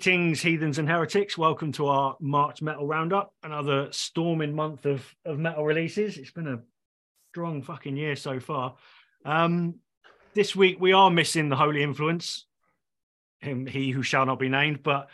[0.00, 1.36] Greetings, heathens and heretics.
[1.36, 6.16] Welcome to our March Metal Roundup, another storming month of, of metal releases.
[6.16, 6.62] It's been a
[7.32, 8.76] strong fucking year so far.
[9.26, 9.74] Um,
[10.32, 12.46] this week we are missing the Holy Influence,
[13.40, 15.10] him, he who shall not be named, but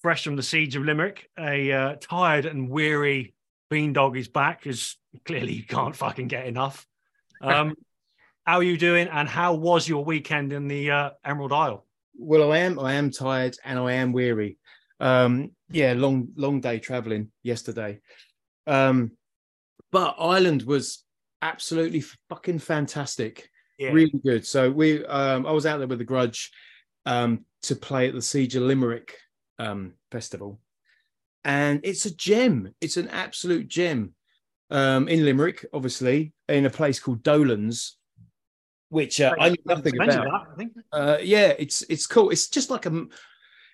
[0.00, 3.34] fresh from the siege of Limerick, a uh, tired and weary
[3.68, 6.86] Beandog is back, as clearly you can't fucking get enough.
[7.42, 7.74] Um,
[8.44, 11.86] how are you doing, and how was your weekend in the uh, Emerald Isle?
[12.20, 12.78] Well, I am.
[12.78, 14.58] I am tired and I am weary.
[15.00, 18.00] Um, yeah, long, long day traveling yesterday.
[18.66, 19.12] Um,
[19.90, 21.02] but Ireland was
[21.40, 23.48] absolutely fucking fantastic.
[23.78, 23.92] Yeah.
[23.92, 24.46] Really good.
[24.46, 26.50] So we, um, I was out there with the Grudge
[27.06, 29.16] um, to play at the Siege of Limerick
[29.58, 30.60] um, festival,
[31.44, 32.74] and it's a gem.
[32.82, 34.14] It's an absolute gem
[34.70, 37.96] um, in Limerick, obviously, in a place called Dolan's,
[38.90, 40.24] which uh, I knew nothing about.
[40.24, 40.72] That, I think.
[40.92, 42.30] Uh, yeah, it's it's cool.
[42.30, 43.06] It's just like a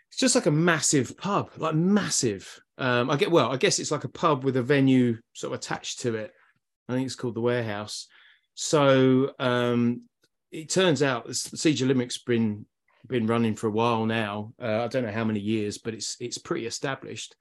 [0.08, 2.60] it's just like a massive pub, like massive.
[2.78, 5.58] Um, I get well, I guess it's like a pub with a venue sort of
[5.58, 6.32] attached to it.
[6.88, 8.06] I think it's called the Warehouse.
[8.54, 10.02] So um,
[10.52, 12.66] it turns out the Siege of Limerick's been
[13.08, 14.52] been running for a while now.
[14.60, 17.34] Uh, I don't know how many years, but it's it's pretty established.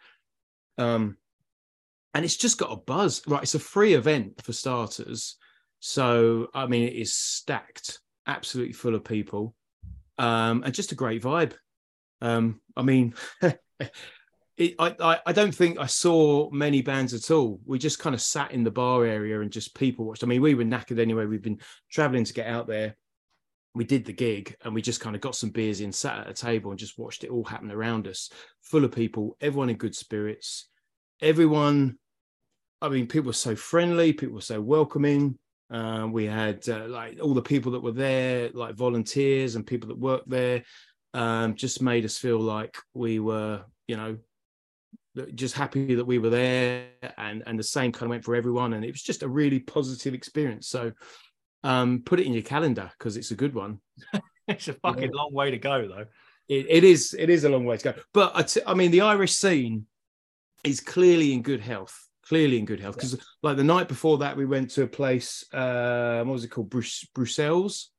[0.77, 1.17] Um,
[2.13, 3.21] and it's just got a buzz.
[3.27, 5.35] Right, it's a free event for starters.
[5.79, 9.55] So, I mean, it is stacked, absolutely full of people,
[10.17, 11.53] um, and just a great vibe.
[12.21, 13.13] Um, I mean,
[14.57, 17.59] it, I, I don't think I saw many bands at all.
[17.65, 20.23] We just kind of sat in the bar area and just people watched.
[20.23, 21.25] I mean, we were knackered anyway.
[21.25, 21.59] We've been
[21.91, 22.95] traveling to get out there.
[23.73, 26.29] We did the gig and we just kind of got some beers in, sat at
[26.29, 28.29] a table and just watched it all happen around us,
[28.61, 30.69] full of people, everyone in good spirits,
[31.21, 31.97] everyone.
[32.81, 35.37] I mean, people were so friendly, people were so welcoming.
[35.71, 39.89] Uh, we had uh, like all the people that were there, like volunteers and people
[39.89, 40.63] that worked there,
[41.13, 44.17] um, just made us feel like we were, you know,
[45.33, 46.87] just happy that we were there,
[47.17, 49.59] and and the same kind of went for everyone, and it was just a really
[49.59, 50.67] positive experience.
[50.67, 50.91] So,
[51.63, 53.79] um, put it in your calendar because it's a good one.
[54.47, 55.17] it's a fucking yeah.
[55.17, 56.05] long way to go, though.
[56.47, 57.15] It, it is.
[57.17, 57.99] It is a long way to go.
[58.13, 59.87] But I, t- I mean, the Irish scene
[60.63, 62.95] is clearly in good health clearly in good health.
[62.95, 63.19] Because yeah.
[63.43, 65.45] like the night before that, we went to a place.
[65.53, 66.69] Uh, what was it called?
[66.69, 67.89] Bruce, Bruxelles.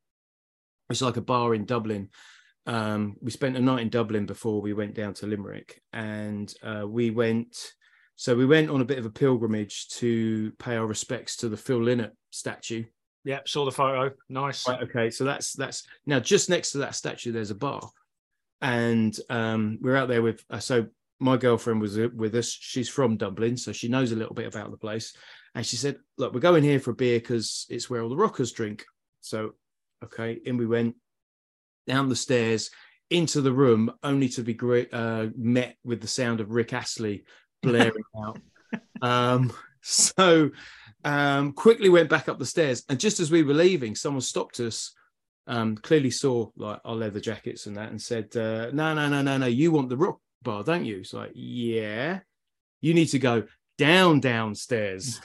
[0.90, 2.10] It's like a bar in Dublin.
[2.66, 6.86] Um, we spent a night in Dublin before we went down to Limerick, and uh,
[6.86, 7.56] we went.
[8.16, 11.56] So we went on a bit of a pilgrimage to pay our respects to the
[11.56, 12.84] Phil Lynott statue.
[13.24, 14.14] Yeah, saw the photo.
[14.28, 14.66] Nice.
[14.68, 17.32] Right, okay, so that's that's now just next to that statue.
[17.32, 17.88] There's a bar,
[18.60, 20.44] and um, we're out there with.
[20.48, 20.86] Uh, so
[21.18, 22.50] my girlfriend was with us.
[22.50, 25.14] She's from Dublin, so she knows a little bit about the place.
[25.54, 28.16] And she said, "Look, we're going here for a beer because it's where all the
[28.16, 28.84] rockers drink."
[29.22, 29.54] So,
[30.04, 30.96] okay, in we went
[31.86, 32.70] down the stairs
[33.08, 37.24] into the room, only to be great, uh, met with the sound of Rick Astley
[37.62, 38.38] blaring out.
[39.00, 40.50] Um, so,
[41.04, 44.60] um, quickly went back up the stairs, and just as we were leaving, someone stopped
[44.60, 44.92] us.
[45.48, 49.22] Um, clearly saw like our leather jackets and that, and said, uh, "No, no, no,
[49.22, 49.46] no, no!
[49.46, 50.98] You want the rock bar, don't you?
[51.00, 52.20] It's like, yeah,
[52.80, 53.44] you need to go
[53.76, 55.20] down downstairs.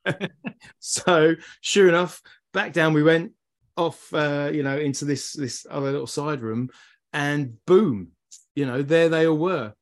[0.78, 2.22] so sure enough,
[2.52, 3.32] back down we went
[3.76, 6.68] off, uh, you know, into this this other little side room,
[7.12, 8.12] and boom,
[8.54, 9.72] you know, there they all were.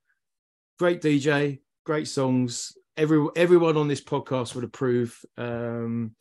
[0.79, 2.73] Great DJ, great songs.
[2.97, 5.19] Every everyone on this podcast would approve.
[5.37, 6.15] Um,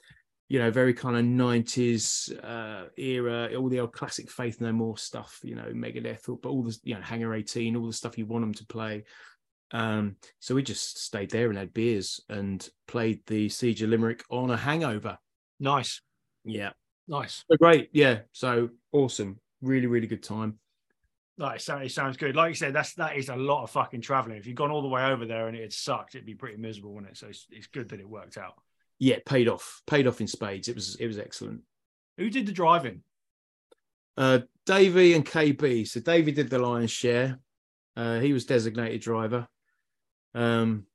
[0.51, 4.97] you know, very kind of 90s uh, era, all the old classic Faith No More
[4.97, 8.25] stuff, you know, Megadeth, but all the, you know, Hangar 18, all the stuff you
[8.25, 9.05] want them to play.
[9.71, 14.25] Um, so we just stayed there and had beers and played the Siege of Limerick
[14.29, 15.17] on a hangover.
[15.61, 16.01] Nice.
[16.43, 16.71] Yeah.
[17.07, 17.45] Nice.
[17.49, 17.89] So great.
[17.93, 18.19] Yeah.
[18.33, 19.39] So awesome.
[19.61, 20.59] Really, really good time.
[21.37, 21.69] Nice.
[21.69, 22.35] It sounds good.
[22.35, 24.35] Like you said, that's that is a lot of fucking traveling.
[24.35, 26.57] If you'd gone all the way over there and it had sucked, it'd be pretty
[26.57, 27.17] miserable, wouldn't it?
[27.17, 28.55] So it's, it's good that it worked out
[29.01, 30.67] yeah, paid off, paid off in spades.
[30.67, 31.61] It was it was excellent.
[32.19, 33.01] Who did the driving?
[34.15, 35.87] Uh, Davey and KB.
[35.87, 37.39] So Davey did the lion's share.
[37.97, 39.47] Uh, he was designated driver.
[40.35, 40.85] Um,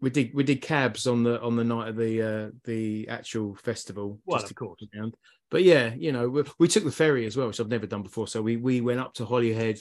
[0.00, 3.54] we did we did cabs on the on the night of the uh, the actual
[3.54, 4.18] festival.
[4.26, 4.84] Well, just of course.
[4.92, 5.14] Around.
[5.48, 8.02] But yeah, you know, we, we, took the ferry as well, which I've never done
[8.02, 8.26] before.
[8.26, 9.78] So we we went up to Holyhead,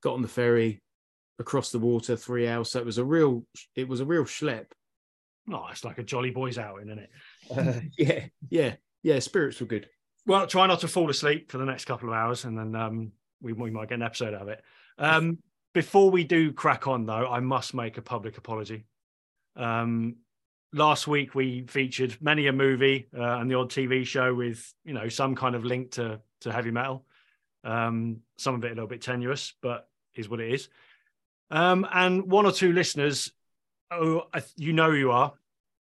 [0.00, 0.80] got on the ferry
[1.40, 2.70] across the water three hours.
[2.70, 3.44] So it was a real
[3.74, 4.66] it was a real schlep.
[5.52, 7.10] Oh, it's like a jolly boys outing, isn't it?
[7.50, 9.18] Uh, yeah, yeah, yeah.
[9.20, 9.88] Spirits were good.
[10.26, 13.12] Well, try not to fall asleep for the next couple of hours, and then um,
[13.40, 14.62] we, we might get an episode out of it.
[14.98, 15.38] Um,
[15.72, 18.86] before we do crack on, though, I must make a public apology.
[19.54, 20.16] Um,
[20.72, 24.92] last week we featured many a movie uh, and the odd TV show with you
[24.92, 27.04] know some kind of link to to heavy metal.
[27.64, 30.68] Um, some of it a little bit tenuous, but is what it is.
[31.50, 33.32] Um, and one or two listeners,
[33.90, 35.32] oh, I- you know who you are,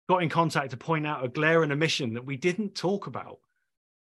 [0.10, 3.40] got in contact to point out a glaring omission that we didn't talk about.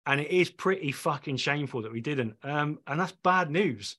[0.07, 2.37] And it is pretty fucking shameful that we didn't.
[2.45, 3.97] Um, and that's bad news.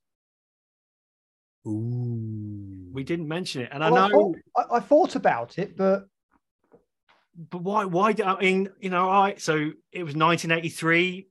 [1.67, 2.89] Ooh.
[2.93, 3.69] We didn't mention it.
[3.73, 6.07] And I Well, I, know, thought, I, I thought about it, but
[7.51, 9.35] but why, why, did, I mean, you know, I.
[9.35, 9.55] So
[9.91, 11.27] it was 1983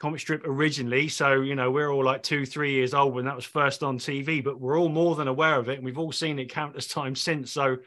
[0.00, 1.08] comic strip originally.
[1.08, 3.98] So, you know, we're all like two, three years old when that was first on
[3.98, 5.76] TV, but we're all more than aware of it.
[5.76, 7.52] And we've all seen it countless times since.
[7.52, 7.78] So,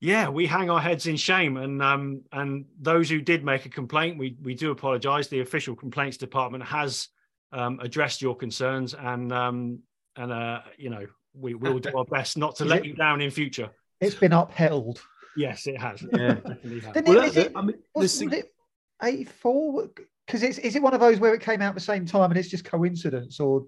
[0.00, 1.56] yeah, we hang our heads in shame.
[1.58, 5.28] And um, and those who did make a complaint, we we do apologize.
[5.28, 7.08] The official complaints department has
[7.52, 9.78] um, addressed your concerns and um,
[10.16, 12.94] and uh, you know, we will do our best not to Is let it- you
[12.94, 13.70] down in future.
[14.00, 15.00] it's been upheld.
[15.36, 16.02] Yes, it has.
[16.02, 16.34] Yeah.
[16.34, 16.94] Definitely has.
[17.06, 18.52] Well, it, is that- it, I mean, was, the was it
[19.02, 19.88] 84?
[20.32, 22.30] Because it's is it one of those where it came out at the same time
[22.30, 23.66] and it's just coincidence or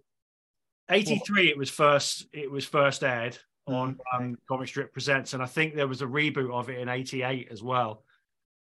[0.88, 4.24] 83 it was first it was first aired on Okay.
[4.24, 7.48] um, comic strip presents and i think there was a reboot of it in 88
[7.50, 8.02] as well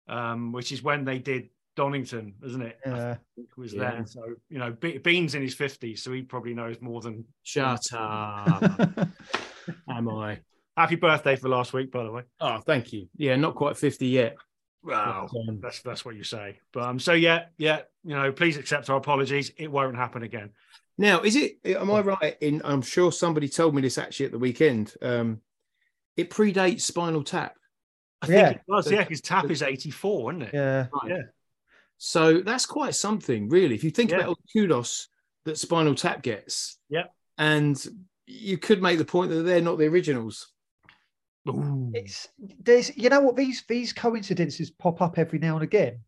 [0.09, 3.91] um, which is when they did donington isn't it I uh, it was Yeah.
[3.91, 7.27] then so you know Be- bean's in his 50s so he probably knows more than
[7.43, 8.62] Shut up.
[9.91, 10.39] Am I?
[10.79, 13.09] happy birthday for last week by the way Oh, thank you.
[13.17, 14.37] Yeah, not quite 50 yet.
[14.84, 18.32] Wow But, um, that's that's what you say but um so yeah yeah you know
[18.32, 20.50] please accept our apologies it won't happen again
[20.99, 21.58] Now, is it?
[21.64, 22.61] Am I right in?
[22.64, 24.94] I'm sure somebody told me this actually at the weekend.
[25.00, 25.40] Um,
[26.17, 27.56] it predates Spinal Tap,
[28.20, 28.50] i think Yeah.
[28.50, 30.87] it does yeah because tap is 84 isn't it yeah.
[31.06, 31.23] Yeah.
[31.96, 33.75] So that's quite something, really.
[33.75, 34.17] If you think Yeah.
[34.19, 35.08] about all the kudos
[35.44, 37.05] that Spinal Tap gets, Yeah.
[37.38, 37.76] and
[38.26, 40.52] you could make the point that they're not the originals.
[41.49, 41.91] Ooh.
[41.94, 42.29] It's
[42.61, 45.99] there's you know what these these coincidences pop up every now and again,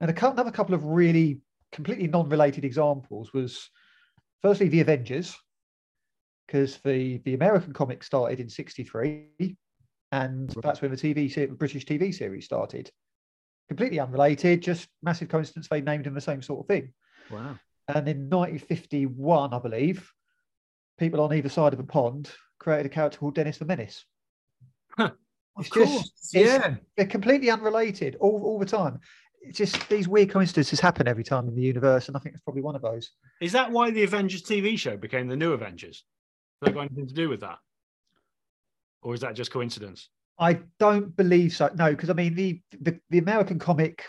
[0.00, 1.40] and a couple, another couple of really
[1.72, 3.70] completely non-related examples was
[4.42, 5.34] firstly the Avengers,
[6.46, 9.56] because the the American comic started in '63,
[10.12, 12.90] and that's when the TV se- British TV series started.
[13.68, 16.92] Completely unrelated, just massive coincidence they named them the same sort of thing.
[17.30, 17.58] Wow.
[17.88, 20.12] And in 1951, I believe,
[20.98, 24.04] people on either side of the pond created a character called Dennis the Menace.
[24.98, 26.10] Of It's course.
[26.10, 26.76] just- yeah.
[26.96, 29.00] They're completely unrelated all, all the time.
[29.42, 32.44] It's just these weird coincidences happen every time in the universe, and I think it's
[32.44, 33.10] probably one of those.
[33.40, 36.04] Is that why the Avengers TV show became the new Avengers?
[36.62, 37.58] Has that got anything to do with that?
[39.02, 40.08] Or is that just coincidence?
[40.38, 41.68] I don't believe so.
[41.74, 44.04] No, because I mean the, the the American comic,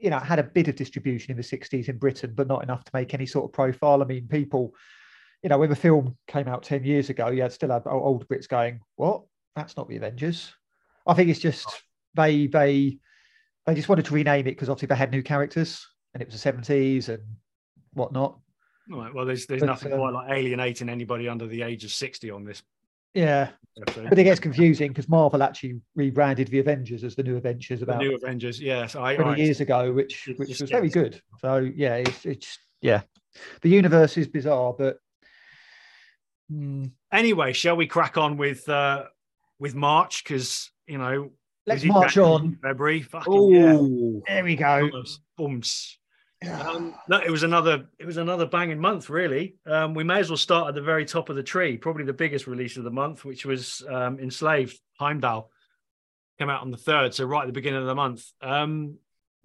[0.00, 2.82] you know, had a bit of distribution in the '60s in Britain, but not enough
[2.84, 4.02] to make any sort of profile.
[4.02, 4.74] I mean, people,
[5.42, 8.26] you know, when the film came out ten years ago, you had still had old
[8.26, 9.22] Brits going, "What?
[9.58, 10.52] That's not the Avengers."
[11.06, 11.66] I think it's just
[12.14, 12.98] they they
[13.66, 16.40] they just wanted to rename it because obviously they had new characters and it was
[16.40, 17.22] the '70s and
[17.92, 18.38] whatnot.
[18.90, 21.90] Right, well, there's there's But, nothing um, quite like alienating anybody under the age of
[21.92, 22.62] 60 on this
[23.12, 23.50] Yeah,
[23.82, 24.08] episode.
[24.08, 27.84] but it gets confusing because Marvel actually rebranded the Avengers as the New Avengers The
[27.84, 28.96] about new Avengers, yes.
[28.96, 31.20] I, 20 I years ago, which which was very good.
[31.40, 33.02] So yeah, it's, it's yeah,
[33.60, 34.98] the universe is bizarre, but
[36.50, 39.04] Mm, Anyway, shall we crack on with uh
[39.58, 40.24] with March?
[40.24, 41.30] Because you know,
[41.66, 42.58] let's march on.
[42.62, 43.02] February.
[43.02, 44.20] Fucking yeah.
[44.26, 44.90] There we go.
[45.36, 45.98] Bums.
[46.46, 49.56] Um, no, it was another it was another banging month, really.
[49.66, 52.12] Um, we may as well start at the very top of the tree, probably the
[52.12, 55.48] biggest release of the month, which was um, Enslaved Heimdal.
[56.38, 58.24] Came out on the third, so right at the beginning of the month.
[58.40, 58.98] Um,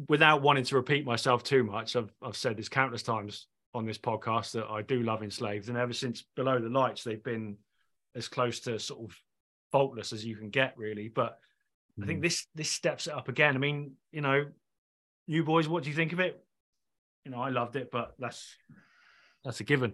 [0.08, 3.98] without wanting to repeat myself too much, I've I've said this countless times on this
[3.98, 7.58] podcast that I do love Enslaved, and ever since Below the Lights, they've been
[8.16, 9.18] as close to sort of
[9.74, 11.10] faultless as you can get, really.
[11.10, 11.38] But
[12.02, 13.56] I think this this steps it up again.
[13.56, 14.46] I mean, you know,
[15.28, 16.42] you boys, what do you think of it?
[17.26, 18.56] You know, I loved it, but that's
[19.44, 19.94] that's a given.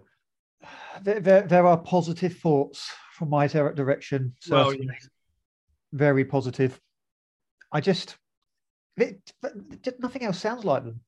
[1.02, 4.34] There, there, there are positive thoughts from my dir- direction.
[4.50, 4.94] Well, certainly.
[5.92, 6.78] very positive.
[7.72, 8.16] I just,
[8.98, 9.52] it, but
[10.00, 11.00] nothing else sounds like them.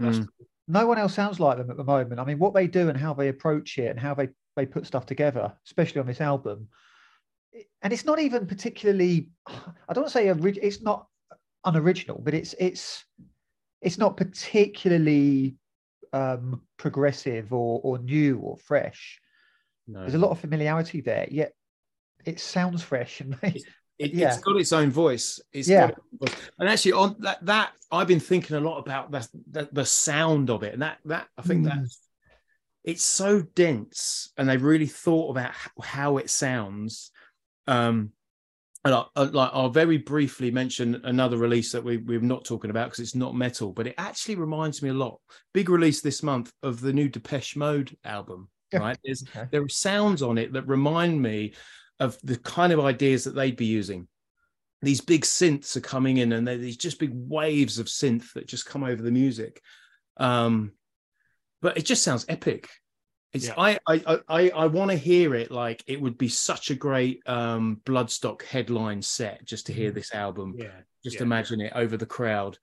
[0.00, 0.28] Mm.
[0.68, 2.20] No one else sounds like them at the moment.
[2.20, 4.86] I mean, what they do and how they approach it and how they they put
[4.86, 6.68] stuff together, especially on this album, it-
[7.82, 9.30] and it's not even particularly.
[9.88, 11.06] I don't say it's not
[11.64, 13.04] unoriginal, but it's it's
[13.80, 15.56] it's not particularly
[16.12, 19.20] um, progressive or or new or fresh.
[19.86, 20.00] no.
[20.00, 21.52] There's a lot of familiarity there, yet
[22.24, 23.62] it sounds fresh and they,
[23.98, 24.28] It, Yeah.
[24.28, 25.40] has got its own voice.
[25.52, 25.88] It's Yeah.
[25.88, 26.50] got its own voice.
[26.58, 30.50] and actually on that that I've been thinking a lot about that the, the sound
[30.50, 31.70] of it, and that that I think Mm.
[31.70, 31.88] that
[32.84, 37.10] it's so dense, and they really thought about how it sounds.
[37.66, 38.12] Um,
[38.84, 42.86] and I, like I'll very briefly mention another release that we we're not talking about
[42.90, 45.20] because it's not metal, but it actually reminds me a lot.
[45.54, 48.50] Big release this month of the new Depeche Mode album.
[48.72, 48.98] Right?
[49.04, 49.46] There's Okay.
[49.50, 51.54] there are sounds on it that remind me
[52.00, 54.08] of the kind of ideas that they'd be using.
[54.82, 58.48] These big synths are coming in, and they're these just big waves of synth that
[58.48, 59.62] just come over the music.
[60.18, 60.72] Um,
[61.62, 62.68] but it just sounds epic.
[63.34, 63.54] It's Yeah.
[63.58, 67.20] I I I I want to hear it like it would be such a great
[67.28, 69.94] um Bloodstock headline set just to hear Mm.
[69.94, 70.54] this album.
[70.56, 70.68] Yeah.
[71.04, 71.22] Just yeah.
[71.24, 72.58] imagine it over the crowd.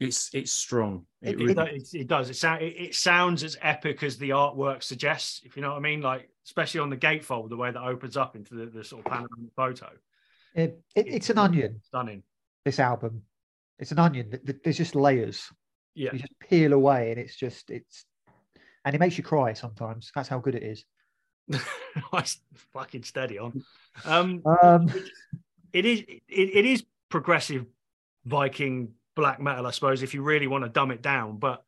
[0.00, 1.06] It's it's strong.
[1.20, 2.30] It, It- really It, does- it, it does.
[2.30, 5.76] It, sound, it, it sounds as epic as the artwork suggests, if you know what
[5.76, 6.00] I mean.
[6.00, 9.12] Like, especially on the gatefold, the way that opens up into the, the sort of
[9.12, 9.90] panoramic photo.
[10.54, 11.80] It, it, it's an onion.
[11.84, 12.22] Stunning.
[12.64, 13.22] This album,
[13.78, 14.30] it's an onion.
[14.30, 15.52] Th- th- There's just layers.
[15.94, 16.10] Yeah.
[16.14, 18.06] You just peel away, and it's just it's,
[18.84, 20.10] and it makes you cry sometimes.
[20.14, 20.84] That's how good it is.
[22.12, 22.38] Nice,
[22.72, 23.64] fucking steady on.
[24.04, 24.88] Um, Um,
[25.72, 27.66] it is it, it is progressive
[28.24, 31.38] Viking black metal, I suppose, if you really want to dumb it down.
[31.38, 31.64] But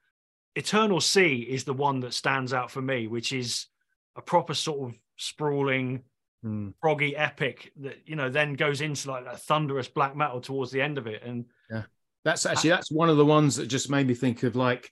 [0.54, 3.66] Eternal Sea is the one that stands out for me, which is
[4.14, 6.02] a proper sort of sprawling,
[6.44, 6.74] Mm.
[6.84, 10.82] proggy epic that you know then goes into like a thunderous black metal towards the
[10.82, 11.22] end of it.
[11.22, 11.82] And yeah,
[12.24, 14.90] That's actually that's one of the ones that just made me think of like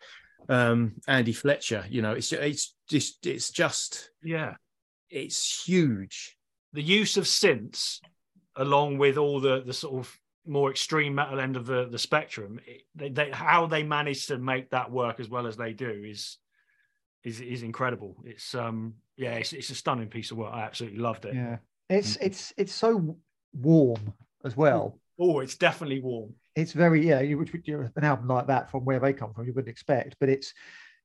[0.51, 1.85] um Andy Fletcher.
[1.89, 4.55] You know, it's it's just it's just yeah,
[5.09, 6.37] it's huge.
[6.73, 8.01] the use of synths
[8.57, 12.59] along with all the the sort of more extreme metal end of the the spectrum
[12.67, 16.03] it- they, they how they manage to make that work as well as they do
[16.05, 16.39] is
[17.23, 20.99] is is incredible it's um yeah it's, it's a stunning piece of work i absolutely
[20.99, 23.17] loved it yeah, it's it's it's so
[23.53, 24.13] warm
[24.45, 24.99] as well.
[25.21, 27.21] oh it's definitely warm It's very yeah.
[27.21, 30.17] You would you an album like that from where they come from, you wouldn't expect.
[30.21, 30.53] But it's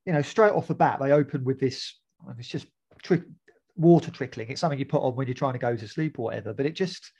[0.04, 1.94] you know straight off the bat they open with this.
[2.38, 2.66] It's just
[3.02, 3.22] trick
[3.76, 4.48] water trickling.
[4.48, 6.52] It's something you put on when you're trying to go to sleep or whatever.
[6.52, 7.12] But it just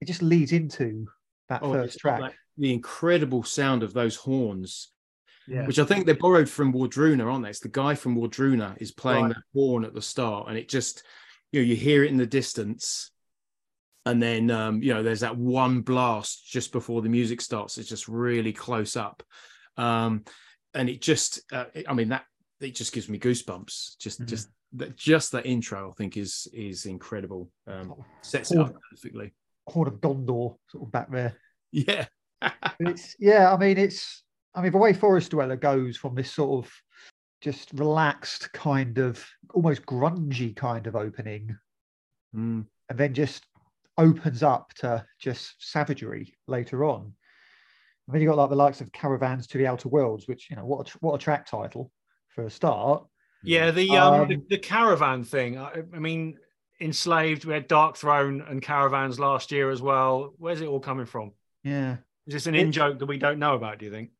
[0.00, 1.06] it just leads into
[1.48, 2.20] that Oh, first track.
[2.20, 4.88] that- the incredible sound of those horns,
[5.46, 7.50] yeah which I think they're borrowed from Wardruna, aren't they?
[7.50, 9.34] It's the guy from Wardruna is playing Right.
[9.34, 11.02] that horn at the start, and it just
[11.52, 13.10] you know you hear it in the distance.
[14.06, 17.76] And then um, you know, there's that one blast just before the music starts.
[17.76, 19.22] It's just really close up,
[19.76, 20.24] um,
[20.74, 22.24] and it just, uh, I mean, that
[22.60, 23.98] it just gives me goosebumps.
[23.98, 24.26] Just, Mhm.
[24.26, 27.50] just that, just that intro, I think is is incredible.
[27.66, 29.34] Um, sets it up perfectly.
[29.66, 31.36] Horn of Gondor sort of back there.
[31.72, 32.06] Yeah,
[32.80, 33.52] it's yeah.
[33.52, 34.22] I mean, it's
[34.54, 36.72] I mean the way Forest Dweller goes from this sort of
[37.40, 41.58] just relaxed kind of almost grungy kind of opening
[42.34, 42.66] Mm.
[42.88, 43.44] and then just
[43.98, 47.02] opens up to just savagery later on.
[48.06, 50.56] And then you got like the likes of Caravans to the Outer Worlds, which you
[50.56, 51.90] know what a, tr- what a track title
[52.28, 53.04] for a start.
[53.42, 56.36] yeah the um, the, Um, the caravan thing I, I mean
[56.80, 61.32] enslaved we had Darkthrone and caravans last year as well where's it all coming from
[61.64, 64.10] Yeah, is this an in joke that we don't know about do you think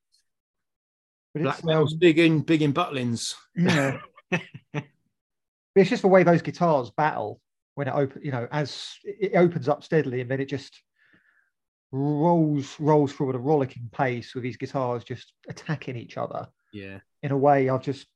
[1.35, 3.35] but Black it's metal's um, big in big in Butlins.
[3.55, 3.99] yeah.
[5.75, 7.39] It's just the way those guitars battle
[7.77, 10.83] when it open, you know, as it opens up steadily and then it just
[11.93, 16.99] rolls rolls through at a rollicking pace with these guitars just attacking each other Yeah.
[17.23, 18.07] in a way I've just,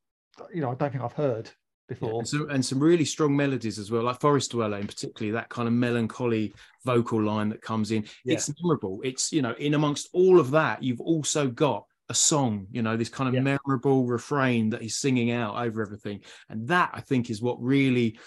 [0.53, 1.53] you know, I don't think I've heard Yeah,
[1.89, 2.19] before.
[2.21, 5.51] and, some, and some really strong melodies as well, like Forest Dweller in particularly, that
[5.51, 6.53] kind of melancholy
[6.85, 8.05] vocal line that comes in.
[8.25, 8.35] Yeah.
[8.35, 9.01] It's memorable.
[9.05, 12.97] It's, you know, in amongst all of that, you've also got a song, you know,
[12.97, 13.57] this kind of Yeah.
[13.67, 16.23] memorable refrain that he's singing out over everything.
[16.49, 18.19] And that I think is what really,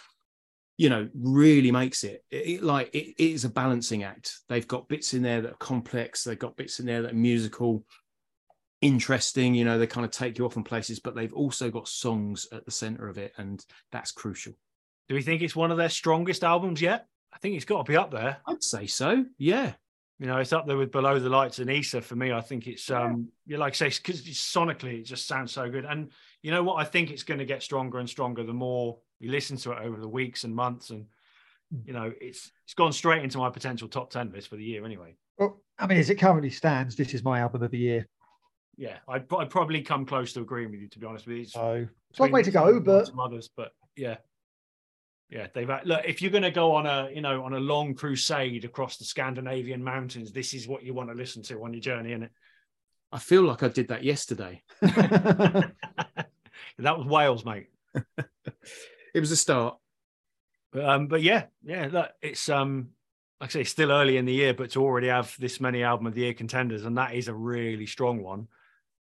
[0.77, 4.39] you know, really makes it, it, it like it, it is a balancing act.
[4.49, 7.15] They've got bits in there that are complex, they've got bits in there that are
[7.15, 7.85] musical
[8.81, 11.87] interesting you know they kind of take you off in places but they've also got
[11.87, 14.51] songs at the center of it and that's crucial
[15.07, 17.89] do we think it's one of their strongest albums yet i think it's got to
[17.89, 19.71] be up there i'd say so yeah
[20.19, 22.31] you know, it's up there with Below the Lights and Isa for me.
[22.31, 25.83] I think it's um, you like I say, because sonically it just sounds so good.
[25.83, 26.11] And
[26.41, 26.75] you know what?
[26.75, 29.79] I think it's going to get stronger and stronger the more you listen to it
[29.81, 30.89] over the weeks and months.
[30.89, 31.05] And
[31.71, 31.79] hmm.
[31.85, 34.85] you know, it's it's gone straight into my potential top ten list for the year
[34.85, 35.15] anyway.
[35.37, 38.07] Well, I mean, as it currently stands, this is my album of the year.
[38.75, 41.43] Yeah, I'd, I'd probably come close to agreeing with you to be honest with you.
[41.43, 44.17] It's So it's a long way to go, but some others, but yeah,
[45.29, 46.01] yeah, they've had- look.
[46.05, 49.05] If you're going to go on a you know on a long crusade across the
[49.05, 52.31] Scandinavian mountains, this is what you want to listen to on your journey, isn't it?
[53.11, 54.59] i feel like i did that yesterday
[56.77, 57.67] that was Wales, mate.
[59.13, 59.77] it was a start
[60.71, 62.89] But, um, but yeah, yeah, look, it's um,
[63.39, 66.07] like I say, still early in the year, but to already have this many album
[66.07, 68.47] of the year contenders, and that is a really strong one.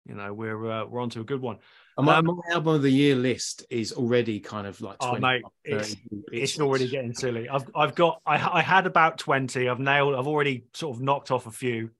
[0.06, 1.58] You know, we're uh, we're onto a good one.
[1.96, 5.10] And my, Um, my album of the year list is already kind of like Oh,
[5.16, 5.76] 20, mate, 30.
[5.76, 5.96] it's-
[6.32, 7.48] It's, already getting silly.
[7.48, 9.68] I've I've got I I had about twenty.
[9.68, 10.14] I've nailed.
[10.14, 11.90] I've already sort of knocked off a few.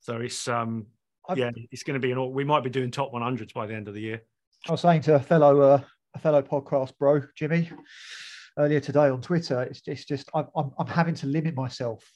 [0.00, 0.86] So it's um
[1.28, 2.18] I've- yeah, it's going to be an.
[2.18, 4.22] all- We might be doing top one hundreds by the end of the year.
[4.68, 5.80] I was saying to a fellow uh,
[6.14, 7.70] a fellow podcast bro, Jimmy,
[8.58, 9.62] earlier today on Twitter.
[9.62, 12.08] It's, it's just I'm, I'm, I'm having to limit myself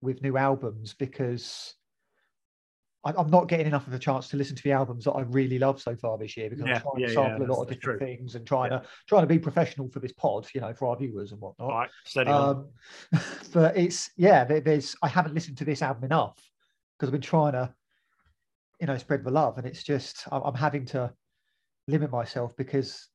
[0.00, 1.74] with new albums because
[3.04, 5.22] I, am not getting enough of a chance to listen to the albums that I
[5.22, 7.52] really love so far this year because yeah, I'm trying yeah, to sample yeah, a
[7.52, 10.60] lot of different things and trying to trying to be professional for this pod, you
[10.60, 11.70] know, for our viewers and whatnot.
[11.70, 12.68] All right, steady um,
[13.12, 13.20] on.
[13.52, 16.36] but it's yeah, there, there's I haven't listened to this album enough
[16.98, 17.72] because I've been trying to,
[18.80, 21.12] you know, spread the love, and it's just I'm, I'm having to
[21.88, 23.08] limit myself because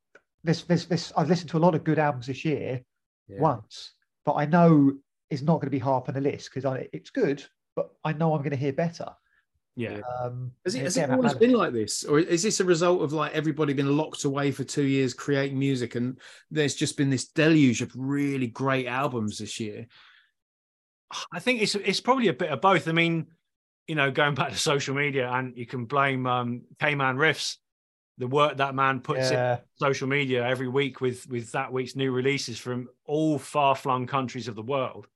[0.46, 2.82] this this this I've listened to a lot of good albums this year
[3.28, 3.94] once,
[4.26, 4.94] but I know
[5.30, 7.44] it's not going to be half on the list because it's good,
[7.76, 9.08] but I know I'm going to hear better.
[9.76, 10.00] Yeah.
[10.22, 13.12] Um, has it, has it always been like this, or is this a result of
[13.12, 17.28] like everybody been locked away for two years creating music, and there's just been this
[17.28, 19.88] deluge of really great albums this year?
[21.34, 22.88] I think it's it's probably a bit of both.
[22.88, 23.28] I mean,
[23.88, 27.58] you know, going back to social media, and you can blame um, K-Man Riffs,
[28.18, 29.56] the work that man puts yeah.
[29.56, 34.08] in social media every week with with that week's new releases from all far flung
[34.08, 35.08] countries of the world,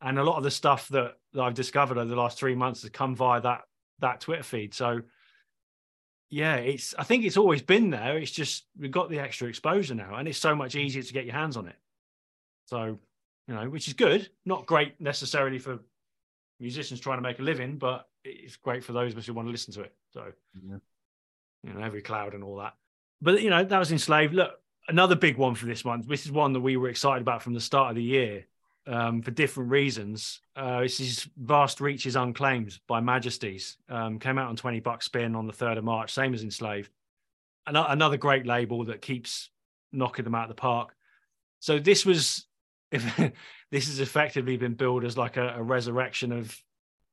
[0.00, 2.82] and a lot of the stuff that, that I've discovered over the last three months
[2.82, 3.62] has come via that
[4.00, 4.74] that Twitter feed.
[4.74, 5.02] So
[6.30, 8.18] yeah, it's I think it's always been there.
[8.18, 11.24] It's just we've got the extra exposure now, and it's so much easier to get
[11.24, 11.76] your hands on it.
[12.66, 12.98] So,
[13.46, 14.28] you know, which is good.
[14.44, 15.78] Not great necessarily for
[16.60, 19.48] musicians trying to make a living, but it's great for those of us who want
[19.48, 19.94] to listen to it.
[20.12, 20.76] So, yeah.
[21.68, 22.74] You know, every cloud and all that.
[23.20, 24.34] But you know, that was enslaved.
[24.34, 24.52] Look,
[24.88, 26.06] another big one for this month.
[26.06, 28.46] This is one that we were excited about from the start of the year
[28.86, 30.40] um, for different reasons.
[30.56, 33.76] Uh, this is Vast Reaches Unclaimed by Majesties.
[33.88, 36.90] Um, came out on 20 Buck Spin on the 3rd of March, same as Enslaved.
[37.66, 39.50] An- another great label that keeps
[39.92, 40.94] knocking them out of the park.
[41.60, 42.46] So this was,
[42.90, 43.04] if,
[43.70, 46.56] this has effectively been billed as like a, a resurrection of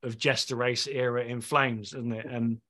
[0.03, 2.25] of Jester Race era in flames, isn't it?
[2.25, 2.61] And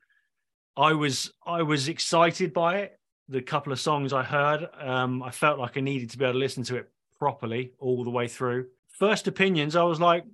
[0.78, 3.00] I was I was excited by it.
[3.28, 6.34] The couple of songs I heard, um, I felt like I needed to be able
[6.34, 10.26] to listen to it properly all the way through first opinions, I was like,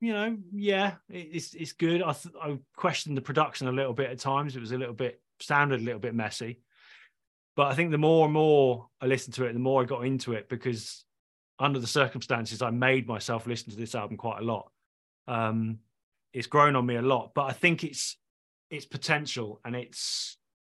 [0.00, 2.02] you know, yeah, it's it's good.
[2.02, 4.54] I th- I questioned the production a little bit at times.
[4.54, 6.60] It was a little bit sounded a little bit messy,
[7.56, 10.04] but I think the more and more I listened to it, the more I got
[10.04, 11.04] into it because
[11.58, 14.70] under the circumstances, I made myself listen to this album quite a lot.
[15.26, 15.78] Um,
[16.34, 18.18] it's grown on me a lot, but I think it's
[18.70, 20.36] it's potential and it's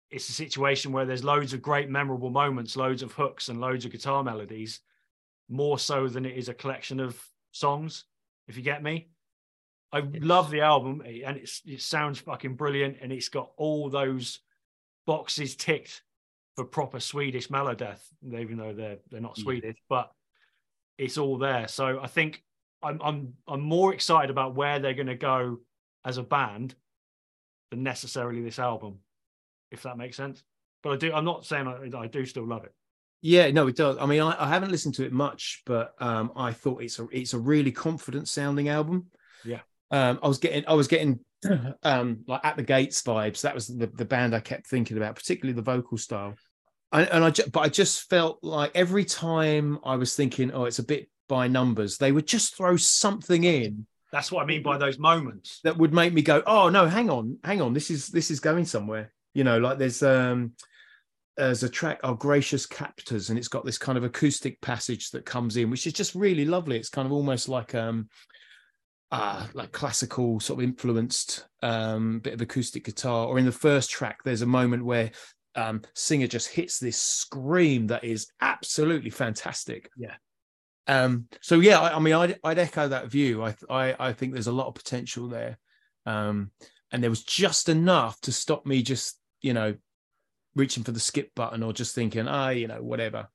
[0.10, 3.84] it's a situation where there's loads of great memorable moments, loads of hooks and loads
[3.84, 4.80] of guitar melodies
[5.50, 7.22] more so than it is a collection of
[7.52, 8.06] songs,
[8.48, 9.10] if you get me.
[9.92, 10.22] I yes.
[10.22, 14.40] love the album and it's, it sounds fucking brilliant and it's got all those
[15.06, 16.04] boxes ticked
[16.56, 19.84] for proper Swedish melodeath, even though they're they're not Swedish, yeah.
[19.90, 20.12] but
[20.98, 21.68] it's all there.
[21.68, 22.44] So I think
[22.82, 25.60] I'm I'm I'm more excited about where they're going to go
[26.04, 26.76] as a band
[27.72, 29.00] than necessarily this album,
[29.72, 30.44] if that makes sense.
[30.84, 31.14] But I do.
[31.14, 32.74] I'm not saying I, I do still love it.
[33.22, 33.98] Yeah, no, it does.
[34.00, 37.08] I mean, I, I haven't listened to it much, but um, I thought it's a
[37.12, 39.08] it's a really confident sounding album.
[39.44, 39.62] Yeah.
[39.90, 41.20] Um, I was getting I was getting
[41.84, 43.42] um, like at the gates vibes.
[43.42, 46.36] That was the, the band I kept thinking about, particularly the vocal style.
[46.92, 50.80] And, and I but I just felt like every time I was thinking, oh, it's
[50.80, 53.88] a bit by numbers, they would just throw something in.
[54.12, 55.60] That's what I mean by those moments.
[55.64, 58.40] That would make me go, oh no, hang on, hang on, this is this is
[58.40, 59.12] going somewhere.
[59.34, 60.54] You know, like there's um
[61.36, 65.24] there's a track our gracious captors and it's got this kind of acoustic passage that
[65.26, 66.78] comes in which is just really lovely.
[66.78, 68.10] It's kind of almost like um
[69.12, 73.28] uh like classical sort of influenced um bit of acoustic guitar.
[73.28, 75.12] Or in the first track there's a moment where
[75.56, 79.90] um singer just hits this scream that is absolutely fantastic.
[79.98, 80.16] Yeah
[80.88, 84.34] um so yeah i, I mean I'd, I'd echo that view I, I i think
[84.34, 85.58] there's a lot of potential there
[86.06, 86.52] um
[86.92, 89.76] and there was just enough to stop me just you know
[90.58, 93.30] reaching for the skip button or just thinking, ah, you know, whatever.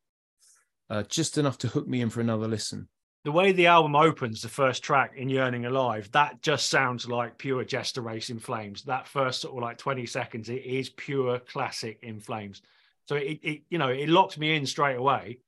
[0.91, 2.89] Uh, just enough to hook me in for another listen.
[3.25, 7.39] The way the album opens, the first track in Yearning Alive, that just sounds like
[7.39, 8.83] pure Jester Race in Flames.
[8.83, 12.63] That first sort of like 20 seconds, it is pure classic in Flames.
[13.07, 15.39] So it, it you know, it locked me in straight away.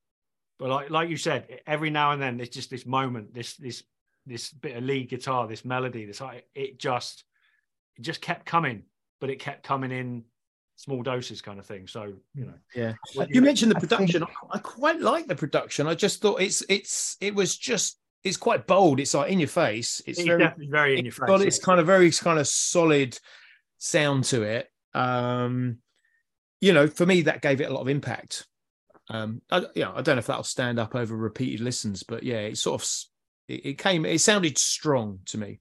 [0.59, 3.83] But like like you said, every now and then there's just this moment, this this
[4.27, 6.23] this bit of lead guitar, this melody, this
[6.55, 7.25] it just
[7.97, 8.85] it just kept coming,
[9.21, 10.25] but it kept coming in
[10.77, 11.87] small doses kind of thing.
[11.87, 12.95] So you know, yeah.
[13.15, 14.23] You, you mentioned the production.
[14.23, 14.39] I, think...
[14.53, 15.87] I, quite like the production.
[15.87, 19.01] I just thought it's it's it was just it's quite bold.
[19.01, 20.01] It's like in your face.
[20.07, 21.27] It's, it's very definitely very in your face.
[21.27, 23.19] Got, it's kind of very kind of solid
[23.79, 24.71] sound to it.
[24.95, 25.79] Um,
[26.61, 28.47] you know, for me, that gave it a lot of impact.
[29.11, 32.41] Um, I, yeah, I don't know if that'll stand up over repeated listens, but yeah,
[32.41, 32.89] it sort of
[33.49, 34.05] it, it came.
[34.05, 35.61] It sounded strong to me.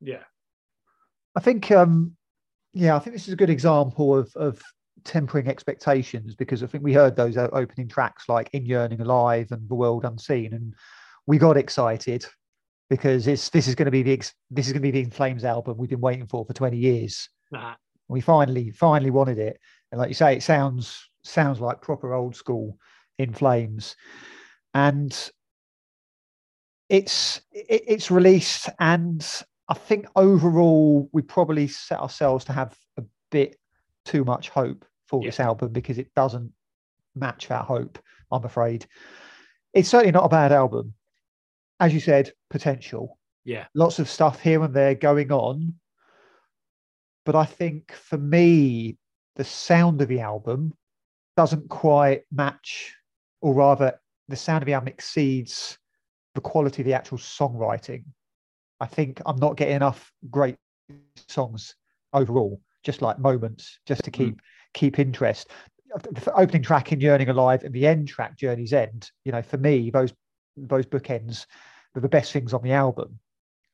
[0.00, 0.22] Yeah,
[1.34, 2.16] I think um,
[2.72, 4.62] yeah, I think this is a good example of of
[5.04, 9.68] tempering expectations because I think we heard those opening tracks like In Yearning Alive and
[9.68, 10.74] The World Unseen, and
[11.26, 12.26] we got excited
[12.90, 14.16] because it's this is going to be the
[14.50, 16.76] this is going to be the In Flames album we've been waiting for for 20
[16.76, 17.28] years.
[17.50, 17.74] Nah.
[18.08, 19.58] We finally finally wanted it,
[19.90, 22.78] and like you say, it sounds sounds like proper old school
[23.18, 23.96] In Flames,
[24.72, 25.30] and
[26.88, 29.26] it's it, it's released, and
[29.68, 33.56] I think overall we probably set ourselves to have a bit
[34.04, 35.28] too much hope for yeah.
[35.28, 36.52] this album because it doesn't
[37.14, 37.98] match that hope.
[38.30, 38.86] I'm afraid.
[39.72, 40.94] It's certainly not a bad album
[41.80, 43.18] as you said, potential.
[43.44, 43.66] Yeah.
[43.74, 45.74] Lots of stuff here and there going on.
[47.24, 48.96] But I think for me,
[49.36, 50.74] the sound of the album
[51.36, 52.94] doesn't quite match,
[53.40, 55.78] or rather, the sound of the album exceeds
[56.34, 58.04] the quality of the actual songwriting.
[58.80, 60.56] I think I'm not getting enough great
[61.28, 61.74] songs
[62.12, 64.40] overall, just like moments, just to keep mm.
[64.72, 65.50] keep interest.
[66.12, 69.58] The opening track in Yearning Alive and the end track, Journey's End, you know, for
[69.58, 70.12] me, those
[70.56, 71.46] those bookends
[71.94, 73.18] are the best things on the album.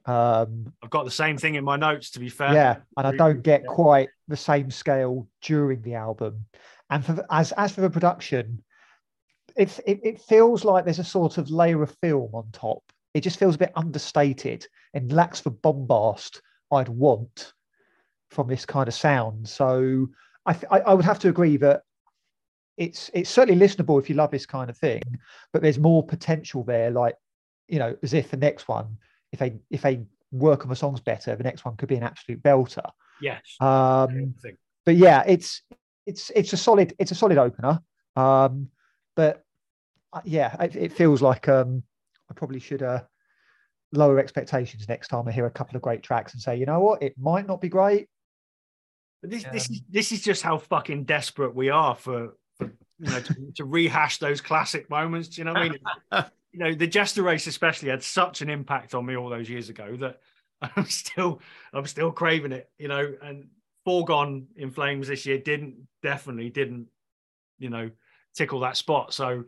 [0.06, 2.52] Um, I've got the same thing in my notes, to be fair.
[2.52, 6.46] Yeah, and I don't get quite the same scale during the album.
[6.90, 8.62] And for as as for the production,
[9.56, 12.82] it, it, it feels like there's a sort of layer of film on top.
[13.14, 17.52] It just feels a bit understated and lacks the bombast I'd want
[18.30, 19.48] from this kind of sound.
[19.48, 20.08] So
[20.46, 21.82] I, I, I would have to agree that
[22.76, 25.02] it's it's certainly listenable if you love this kind of thing,
[25.52, 26.90] but there's more potential there.
[26.90, 27.14] Like
[27.68, 28.96] you know, as if the next one,
[29.32, 32.02] if they if they work on the songs better, the next one could be an
[32.02, 32.88] absolute belter.
[33.20, 33.42] Yes.
[33.60, 34.34] Um,
[34.86, 35.62] but yeah, it's
[36.06, 37.80] it's it's a solid it's a solid opener.
[38.16, 38.68] Um,
[39.16, 39.44] but
[40.12, 41.82] uh, yeah, it, it, feels like um,
[42.30, 43.02] I probably should uh,
[43.92, 46.80] lower expectations next time I hear a couple of great tracks and say, you know
[46.80, 48.08] what, it might not be great.
[49.20, 52.72] But this um, this is this is just how fucking desperate we are for for
[52.98, 55.28] you know to, to rehash those classic moments.
[55.28, 56.24] Do you know what I mean?
[56.52, 59.68] you know, the Jester race especially had such an impact on me all those years
[59.68, 60.20] ago that
[60.76, 61.40] I'm still
[61.72, 62.68] I'm still craving it.
[62.78, 63.48] You know, and
[63.84, 66.88] Foregone in Flames this year didn't definitely didn't
[67.58, 67.90] you know
[68.34, 69.12] tickle that spot.
[69.14, 69.44] So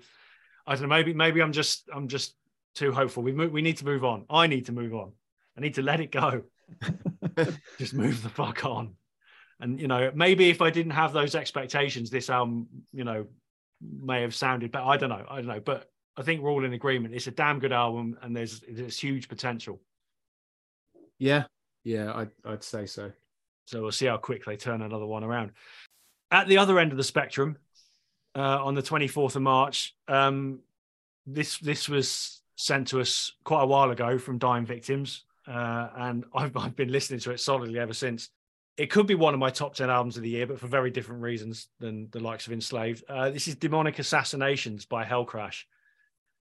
[0.66, 0.88] I don't know.
[0.88, 2.34] Maybe maybe I'm just I'm just
[2.74, 3.22] too hopeful.
[3.22, 4.24] We we need to move on.
[4.30, 5.12] I need to move on.
[5.56, 6.42] I need to let it go.
[7.78, 8.94] just move the fuck on.
[9.60, 13.26] And you know, maybe if I didn't have those expectations, this album, you know,
[13.80, 14.86] may have sounded better.
[14.86, 15.24] I don't know.
[15.28, 15.60] I don't know.
[15.60, 17.14] But I think we're all in agreement.
[17.14, 19.80] It's a damn good album, and there's there's huge potential.
[21.18, 21.44] Yeah,
[21.84, 23.12] yeah, I'd I'd say so.
[23.66, 25.52] So we'll see how quick they turn another one around.
[26.30, 27.58] At the other end of the spectrum,
[28.34, 30.60] uh, on the 24th of March, um,
[31.26, 36.24] this this was sent to us quite a while ago from Dying Victims, uh, and
[36.34, 38.30] I've, I've been listening to it solidly ever since
[38.76, 40.90] it could be one of my top 10 albums of the year, but for very
[40.90, 43.04] different reasons than the likes of Enslaved.
[43.08, 45.64] Uh, this is Demonic Assassinations by Hellcrash.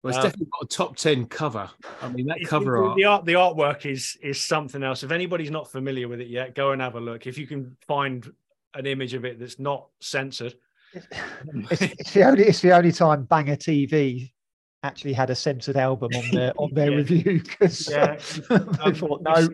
[0.06, 1.68] Well, it's uh, definitely got a top 10 cover.
[2.00, 2.96] I mean, that cover art.
[2.96, 5.02] The art, the artwork is is something else.
[5.02, 7.26] If anybody's not familiar with it yet, go and have a look.
[7.26, 8.32] If you can find
[8.76, 10.54] an image of it that's not censored.
[11.72, 14.32] It's, it's the only it's the only time Banger TV
[14.84, 16.98] actually had a censored album on their on their yeah.
[16.98, 18.20] review because yeah.
[18.52, 19.50] uh, I thought no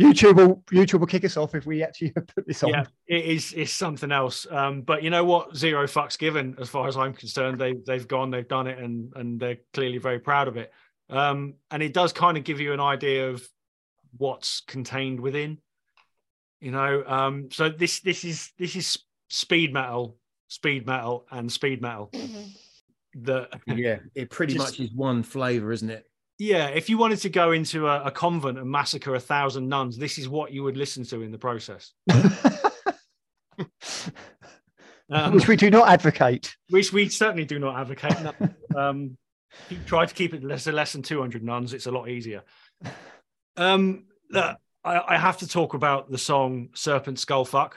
[0.00, 2.70] YouTube will YouTube will kick us off if we actually put this on.
[2.70, 4.46] Yeah, it is it's something else.
[4.50, 5.56] Um, but you know what?
[5.56, 7.58] Zero fucks given, as far as I'm concerned.
[7.58, 10.72] They they've gone, they've done it, and and they're clearly very proud of it.
[11.08, 13.46] Um, and it does kind of give you an idea of
[14.18, 15.58] what's contained within.
[16.60, 21.80] You know, um, so this this is this is speed metal, speed metal, and speed
[21.80, 22.10] metal.
[22.12, 23.22] Mm-hmm.
[23.22, 26.06] The yeah, it pretty just, much is one flavor, isn't it?
[26.38, 29.96] Yeah, if you wanted to go into a, a, convent and massacre a thousand nuns,
[29.96, 31.92] this is what you would listen to in the process.
[35.10, 36.54] um, which we do not advocate.
[36.68, 38.16] Which we certainly do not advocate.
[38.22, 38.32] No.
[38.76, 39.16] um,
[39.86, 41.72] try to keep it less, less than 200 nuns.
[41.72, 42.42] It's a lot easier.
[43.58, 47.72] Um, look, I, I, have to talk about the song Serpent Skullfuck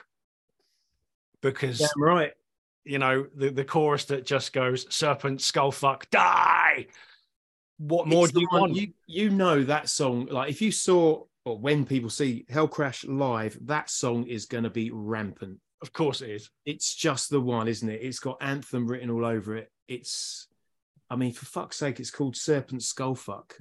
[1.40, 2.32] because, Damn right.
[2.84, 6.88] you know, the, the chorus that just goes Serpent Skullfuck, die
[7.80, 8.76] what more do you want?
[8.76, 10.26] You you know that song.
[10.26, 14.70] Like if you saw or when people see Hellcrash live, that song is going to
[14.70, 15.58] be rampant.
[15.80, 16.50] Of course it is.
[16.66, 18.02] It's just the one, isn't it?
[18.02, 19.72] It's got anthem written all over it.
[19.88, 20.46] It's,
[21.08, 23.52] I mean, for fuck's sake, it's called Serpent Skullfuck.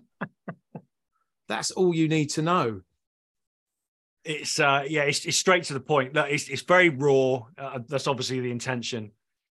[1.48, 2.80] That's all you need to know.
[4.24, 6.16] It's uh yeah, it's, it's straight to the point.
[6.16, 7.42] It's it's very raw.
[7.58, 9.10] Uh, that's obviously the intention,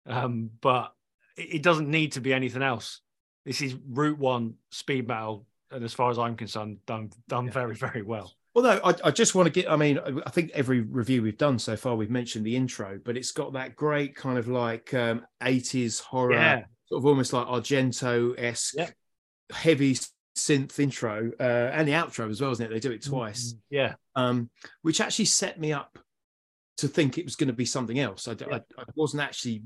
[0.05, 0.93] um, but
[1.39, 3.01] it, it doesn't need to be anything else
[3.45, 7.53] this is Route One speed metal, and as far as I'm concerned, done done yeah.
[7.53, 8.33] very very well.
[8.55, 11.61] Although I, I just want to get, I mean, I think every review we've done
[11.61, 15.25] so far, we've mentioned the intro, but it's got that great kind of like um,
[15.41, 16.65] 80s horror, Yeah.
[16.89, 18.91] sort of almost like Argento esque, Yeah.
[19.53, 19.95] heavy
[20.37, 22.71] synth intro, uh, and the outro as well, isn't it?
[22.71, 23.95] They do it twice, Yeah.
[24.17, 24.51] um,
[24.83, 25.97] which actually set me up
[26.79, 28.27] to think it was going to be something else.
[28.27, 29.63] I, I, I wasn't actually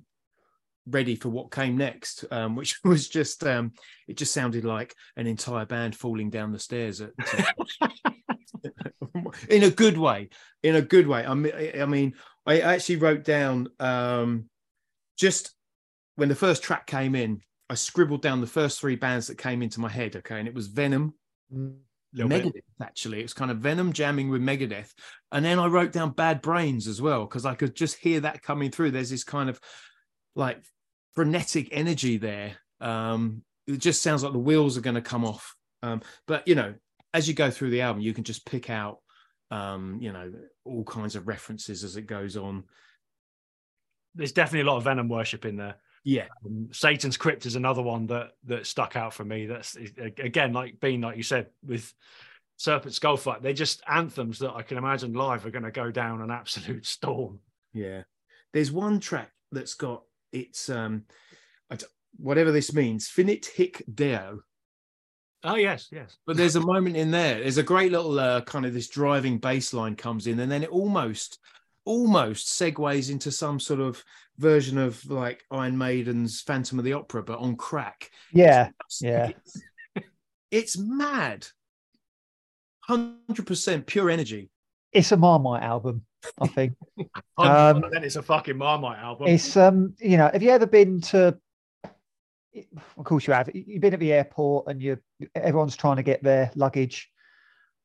[0.86, 3.72] ready for what came next, um, which was just, um,
[4.08, 7.10] it just sounded like an entire band falling down the stairs at.
[9.48, 10.28] in a good way
[10.62, 11.24] in a good way.
[11.24, 12.14] I mean i mean
[12.46, 14.48] i actually wrote down um
[15.16, 15.54] just
[16.16, 17.40] when the first track came in
[17.70, 20.38] i scribbled down the first three bands that came into my head okay?
[20.38, 21.14] And it was venom
[21.50, 22.28] bit.
[22.28, 23.20] megadeth actually.
[23.20, 24.92] It was kind of venom jamming with megadeth.
[25.30, 28.42] And then i wrote down bad brains as well because i could just hear that
[28.42, 28.90] coming through.
[28.92, 29.60] There's this kind of
[30.34, 30.62] like
[31.14, 35.54] frenetic energy there um it just sounds like the wheels are going to come off
[35.82, 36.74] um but you know
[37.14, 38.98] as you go through the album you can just pick out
[39.50, 40.32] um you know
[40.64, 42.64] all kinds of references as it goes on
[44.14, 45.76] There's definitely a lot of Venom worship in there.
[46.04, 49.46] yeah Um, Satan's Crypt is another one that that stuck out for me.
[49.46, 51.92] That's again, like being like you said with
[52.56, 56.20] Serpent Skullfuck, they're just anthems that I can imagine live are going to go down
[56.22, 57.40] an absolute storm.
[57.72, 58.02] Yeah.
[58.52, 61.04] There's one track that's got it's um
[62.18, 64.40] whatever this means, finit hic deo.
[65.44, 66.18] Oh yes, yes.
[66.26, 67.40] But there's a moment in there.
[67.40, 70.62] There's a great little uh, kind of this driving bass line comes in, and then
[70.62, 71.38] it almost
[71.84, 74.04] almost segues into some sort of
[74.38, 78.10] version of like Iron Maiden's Phantom of the Opera, but on crack.
[78.32, 78.68] Yeah,
[79.00, 79.30] yeah.
[79.30, 79.62] It's,
[80.50, 81.46] it's mad.
[82.80, 84.50] Hundred percent pure energy.
[84.92, 86.04] It's a Marmite album,
[86.40, 86.74] I think.
[87.38, 89.26] Um, then it's a fucking Marmite album.
[89.26, 91.36] It's um, you know, have you ever been to?
[92.54, 93.50] Of course you have.
[93.52, 94.98] You've been at the airport and you
[95.34, 97.10] everyone's trying to get their luggage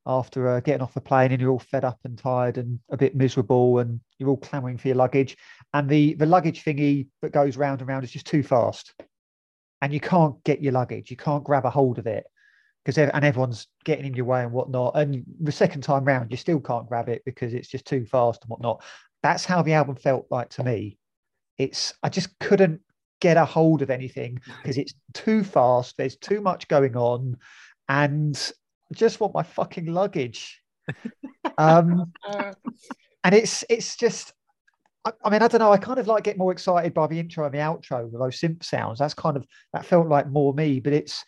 [0.05, 2.97] after uh, getting off the plane, and you're all fed up and tired and a
[2.97, 5.37] bit miserable, and you're all clamoring for your luggage,
[5.73, 8.93] and the the luggage thingy that goes round and round is just too fast,
[9.81, 11.09] and you can't get your luggage.
[11.09, 12.27] You can't grab a hold of it
[12.87, 14.93] because and everyone's getting in your way and whatnot.
[14.95, 18.43] And the second time round, you still can't grab it because it's just too fast
[18.43, 18.81] and whatnot.
[19.21, 20.97] That's how the album felt like to me.
[21.57, 22.79] It's I just couldn't
[23.19, 25.97] get a hold of anything because it's too fast.
[25.97, 27.35] There's too much going on,
[27.89, 28.51] and
[28.89, 30.61] I just want my fucking luggage.
[31.57, 32.13] um,
[33.25, 34.31] and it's it's just.
[35.03, 35.73] I, I mean, I don't know.
[35.73, 38.39] I kind of like get more excited by the intro and the outro with those
[38.39, 38.99] synth sounds.
[38.99, 40.79] That's kind of that felt like more me.
[40.79, 41.25] But it's,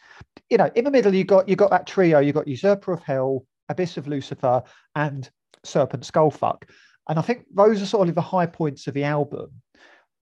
[0.50, 2.20] you know, in the middle you got you got that trio.
[2.20, 4.64] You got Usurper of Hell, Abyss of Lucifer,
[4.96, 5.30] and
[5.64, 6.64] Serpent Skullfuck.
[7.08, 9.50] And I think those are sort of the high points of the album.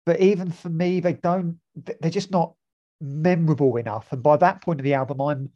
[0.06, 1.60] But even for me, they don't.
[1.76, 2.54] They're just not
[3.02, 4.12] memorable enough.
[4.12, 5.50] And by that point of the album, I'm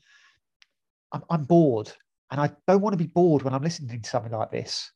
[1.11, 1.91] I'm, I'm bored,
[2.31, 4.91] and I don't want to be bored when I'm listening to something like this.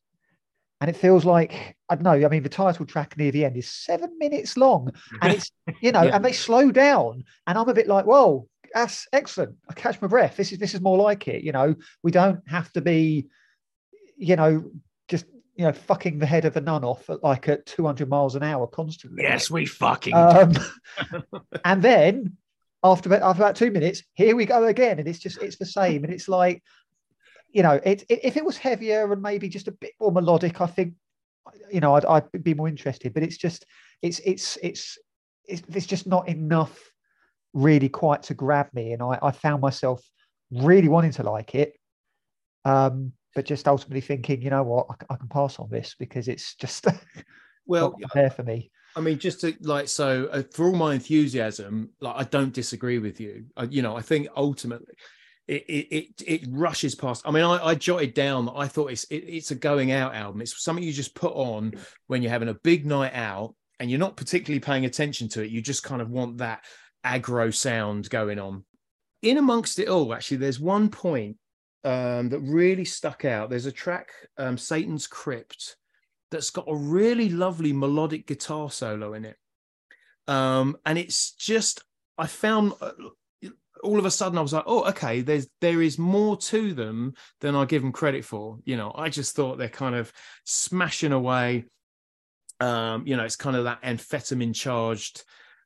[0.82, 2.26] And it feels like I don't know.
[2.26, 5.92] I mean, the title track near the end is seven minutes long, and it's you
[5.94, 6.16] know, Yeah.
[6.16, 9.56] and they slow down, and I'm a bit like, whoa, that's excellent.
[9.70, 10.36] I catch my breath.
[10.36, 11.44] This is this is more like it.
[11.44, 13.28] You know, we don't have to be,
[14.18, 14.70] you know,
[15.08, 18.36] just you know, fucking the head of a nun off at like at 200 miles
[18.36, 19.24] an hour constantly.
[19.24, 20.14] yes, we fucking.
[20.14, 20.52] Um,
[21.66, 22.36] and then
[22.84, 25.66] after about, after about two minutes, here we go again, and it's just it's the
[25.66, 26.62] same, and it's like,
[27.50, 30.60] you know, it, it if it was heavier and maybe just a bit more melodic,
[30.60, 30.96] I think,
[31.72, 33.14] you know, I'd, I'd be more interested.
[33.14, 33.66] But it's just
[34.02, 34.98] it's it's it's
[35.46, 36.78] it's there's just not enough
[37.56, 40.04] really quite to grab me, and I I found myself
[40.52, 41.74] really wanting to like it.
[42.66, 46.56] Um, but just ultimately thinking, you know what, I can pass on this because it's
[46.56, 46.88] just
[47.68, 48.72] Well, there for me.
[48.96, 53.00] I mean, just to like, so uh, for all my enthusiasm, like I don't disagree
[53.00, 53.46] with you.
[53.58, 54.94] I, you know, I think ultimately
[55.48, 57.24] it it it, it rushes past.
[57.26, 58.46] I mean, I, I jotted down.
[58.46, 60.42] that I thought it's it, it's a going out album.
[60.42, 61.74] It's something you just put on
[62.08, 65.50] when you're having a big night out and you're not particularly paying attention to it.
[65.50, 66.64] You just kind of want that
[67.06, 68.66] aggro sound going on.
[69.22, 71.38] In amongst it all, actually, there's one point
[71.84, 73.50] um, that really stuck out.
[73.50, 75.78] There's a track, um, Satan's Crypt
[76.32, 79.38] that's got a really lovely melodic guitar solo in it.
[80.28, 81.84] Um, and it's just,
[82.18, 82.92] I found uh,
[83.84, 87.14] all of a sudden I was like, oh, okay, there's there is more to them
[87.42, 88.58] than I give them credit for.
[88.66, 90.12] You know, I just thought they're kind of
[90.46, 91.66] smashing away.
[92.60, 95.24] Um, you know, it's kind of that amphetamine charged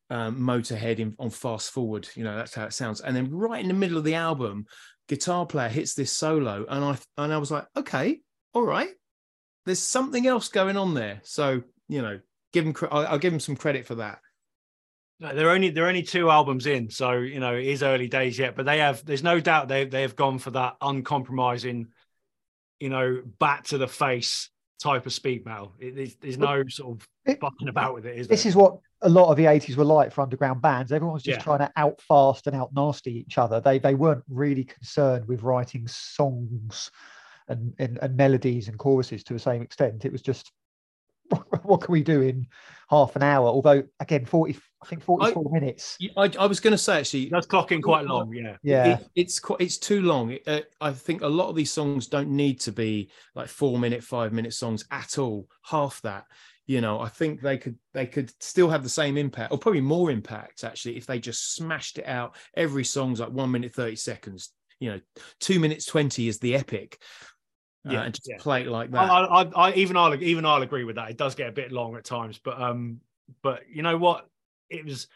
[0.10, 2.08] um, motorhead in, on fast forward.
[2.16, 3.02] You know, that's how it sounds.
[3.02, 4.66] And then right in the middle of the album,
[5.08, 8.22] guitar player hits this solo, and I and I was like, okay,
[8.54, 8.90] all right,
[9.66, 11.22] there's something else going on there.
[11.24, 12.20] So you know,
[12.54, 14.20] give him, I'll, I'll give him some credit for that.
[15.20, 18.40] No, they're only they're only two albums in, so you know it is early days
[18.40, 18.56] yet.
[18.56, 21.88] But they have there's no doubt they they have gone for that uncompromising
[22.80, 24.50] you know, back to the face
[24.82, 25.74] type of speed metal.
[25.80, 28.50] It, there's, there's no sort of fucking about with it, is This there?
[28.50, 30.92] is what a lot of the 80s were like for underground bands.
[30.92, 31.44] Everyone was just Yeah.
[31.44, 33.60] trying to out fast and out nasty each other.
[33.62, 36.92] They they weren't really concerned with writing songs
[37.48, 40.06] and, and, and melodies and choruses to the same extent.
[40.06, 40.52] It was just
[41.64, 42.48] what can we do in
[42.90, 43.48] half an hour?
[43.48, 45.98] Although again, 40 I think 44 minutes.
[46.18, 48.56] I, I was going to say actually, that's clocking quite long, yeah.
[48.64, 48.98] Yeah.
[48.98, 50.32] it- it's quite it's too long.
[50.32, 53.78] It- uh, I think a lot of these songs don't need to be like four
[53.78, 55.48] minute, five minute songs at all.
[55.64, 56.26] Half that,
[56.70, 57.00] you know.
[57.00, 60.64] I think they could they could still have the same impact, or probably more impact
[60.64, 62.36] actually, if they just smashed it out.
[62.56, 64.52] Every song's like one minute thirty seconds.
[64.80, 65.00] You know,
[65.40, 67.00] two minutes twenty is the epic.
[67.88, 68.36] Uh, Yeah, and just yeah.
[68.38, 69.10] play it like that.
[69.10, 71.10] I, I, I even I'll even I'll agree with that.
[71.10, 73.00] It does get a bit long at times, but um,
[73.42, 74.28] but you know what?
[74.70, 75.08] It was.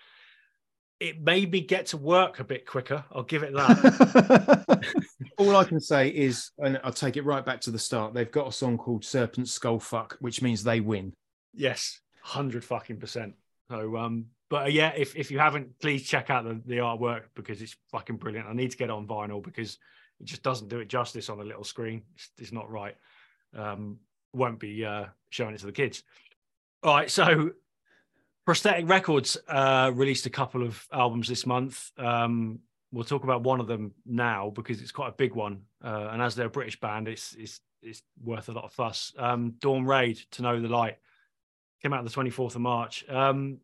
[0.99, 3.03] It made me get to work a bit quicker.
[3.11, 4.93] I'll give it that.
[5.37, 8.13] All I can say is, and I'll take it right back to the start.
[8.13, 11.13] They've got a song called "Serpent Skullfuck," which means they win.
[11.53, 13.35] Yes, hundred fucking percent.
[13.69, 17.23] So um, but uh, yeah, if if you haven't, please check out the, the artwork
[17.35, 18.47] because it's fucking brilliant.
[18.47, 19.79] I need to get on vinyl because
[20.19, 22.03] it just doesn't do it justice on a little screen.
[22.15, 22.95] It's, it's not right.
[23.55, 23.99] Um,
[24.33, 26.03] won't be uh, showing it to the kids.
[26.83, 27.51] All right, so
[28.45, 31.91] Prosthetic Records uh, released a couple of albums this month.
[31.97, 32.59] Um,
[32.91, 36.21] we'll talk about one of them now because it's quite a big one, uh, and
[36.21, 39.13] as they're a British band, it's it's it's worth a lot of fuss.
[39.17, 40.97] Um, Dawn Ray'd, To Know the Light,
[41.83, 43.05] came out the twenty fourth of March.
[43.09, 43.59] Um,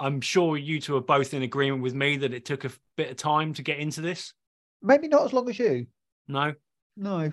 [0.00, 3.10] I'm sure you two are both in agreement with me that it took a bit
[3.10, 4.32] of time to get into this.
[4.82, 5.86] Maybe not as long as you.
[6.28, 6.54] No,
[6.96, 7.32] No.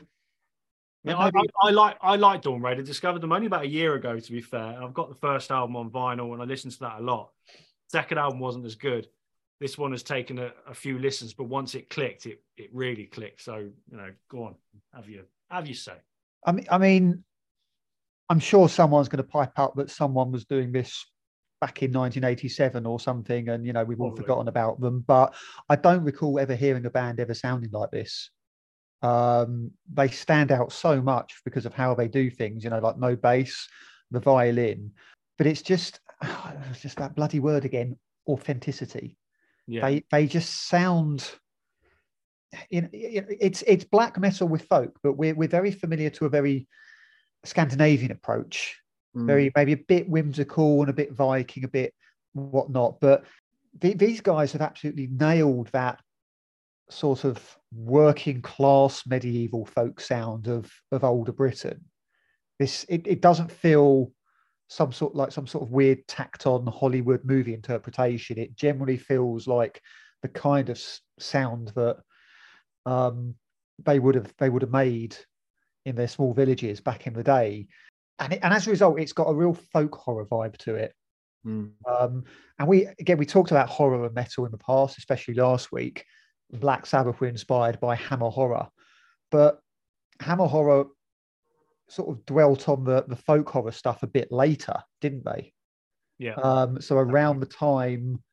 [1.03, 2.79] Yeah, I, I, I like I like Dawn Ray'd.
[2.79, 4.19] I discovered them only about a year ago.
[4.19, 6.99] To be fair, I've got the first album on vinyl and I listened to that
[6.99, 7.29] a lot.
[7.91, 9.07] Second album wasn't as good.
[9.59, 13.05] This one has taken a, a few listens, but once it clicked, it it really
[13.05, 13.43] clicked.
[13.43, 14.55] So you know, go on,
[14.95, 15.93] have you have you say?
[16.43, 17.23] I mean, I mean,
[18.29, 21.05] I'm sure someone's going to pipe up that someone was doing this
[21.61, 24.23] back in 1987 or something, and you know we've all Probably.
[24.23, 25.03] forgotten about them.
[25.05, 25.35] But
[25.69, 28.29] I don't recall ever hearing a band ever sounding like this.
[29.01, 32.63] Um, they stand out so much because of how they do things.
[32.63, 33.67] You know, like no bass,
[34.11, 34.91] the violin,
[35.37, 39.17] but it's just it's just that bloody word again, authenticity
[39.67, 41.29] Yeah, they they just sound
[42.69, 46.29] in, in- it's it's black metal with folk but we're we're very familiar to a
[46.29, 46.67] very
[47.45, 48.79] scandinavian approach.
[49.15, 49.27] Mm.
[49.27, 51.93] very maybe a bit whimsical and a bit viking a bit
[52.33, 53.23] whatnot but
[53.79, 56.01] the, these guys have absolutely nailed that
[56.89, 61.83] sort of working class medieval folk sound of of older britain.
[62.59, 64.11] This it, it doesn't feel
[64.67, 68.37] some sort like some sort of weird tacked on hollywood movie interpretation.
[68.37, 69.81] It generally feels like
[70.21, 70.81] the kind of
[71.19, 71.97] sound that
[72.85, 73.35] um
[73.83, 75.17] they would have they would have made
[75.85, 77.67] in their small villages back in the day
[78.19, 80.93] and it, and as a result it's got a real folk horror vibe to it
[81.45, 81.73] Mm.
[81.87, 82.23] um,
[82.57, 86.03] and we again we talked about horror and metal in the past, especially last week.
[86.51, 88.67] Black Sabbath were inspired by Hammer horror,
[89.29, 89.59] but
[90.21, 90.85] Hammer horror
[91.87, 95.53] sort of dwelt on the the folk horror stuff a bit later, didn't they?
[96.17, 98.23] yeah, Um, so around the time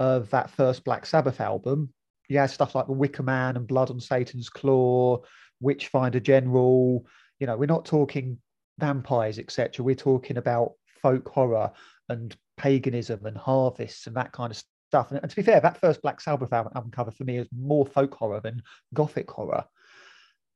[0.00, 1.92] of that first Black Sabbath album,
[2.28, 5.22] you had stuff like The Wicker Man and Blood on Satan's Claw,
[5.60, 7.06] Witchfinder General.
[7.38, 8.38] You know, we're not talking
[8.78, 9.84] vampires, etc.
[9.84, 11.72] We're talking about folk horror
[12.08, 15.10] and paganism and harvests and that kind of stuff.
[15.10, 17.48] And, and to be fair, that first Black Sabbath album, album cover for me is
[17.56, 18.62] more folk horror than
[18.94, 19.64] gothic horror.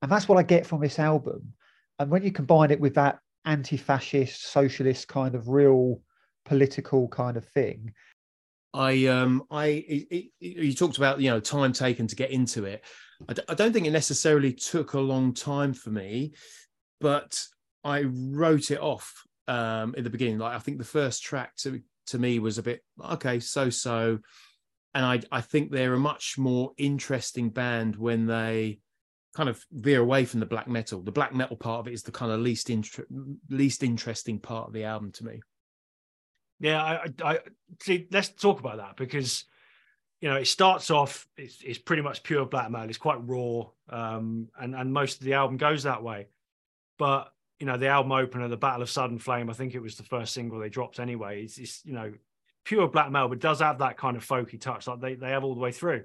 [0.02, 1.52] And that's what I get from this album.
[1.98, 6.00] And when you combine it with that anti-fascist, socialist kind of real
[6.46, 7.92] political kind of thing,
[8.72, 12.64] I um I it, it- you talked about you know time taken to get into
[12.64, 12.84] it.
[13.28, 16.32] I, d- I don't think it necessarily took a long time for me,
[17.00, 17.42] but
[17.84, 19.12] I wrote it off
[19.48, 20.38] um in the beginning.
[20.38, 24.18] Like I think the first track to to me was a bit okay, so so,
[24.94, 28.78] and I I think they're a much more interesting band when they
[29.34, 31.02] kind of veer away from the black metal.
[31.02, 33.06] The black metal part of it is the kind of least inter-
[33.48, 35.40] least interesting part of the album to me.
[36.60, 36.82] Yeah.
[36.82, 37.38] I, I,
[37.80, 38.06] see.
[38.10, 39.44] Let's talk about that because
[40.20, 41.26] you know it starts off.
[41.36, 42.88] It's, it's pretty much pure black metal.
[42.88, 46.28] It's quite raw, um, and and most of the album goes that way.
[46.98, 49.50] But you know the album opener, the Battle of Sudden Flame.
[49.50, 51.42] I think it was the first single they dropped anyway.
[51.42, 52.12] It's, it's you know
[52.64, 55.44] pure black metal, but does have that kind of folky touch like they they have
[55.44, 56.04] all the way through.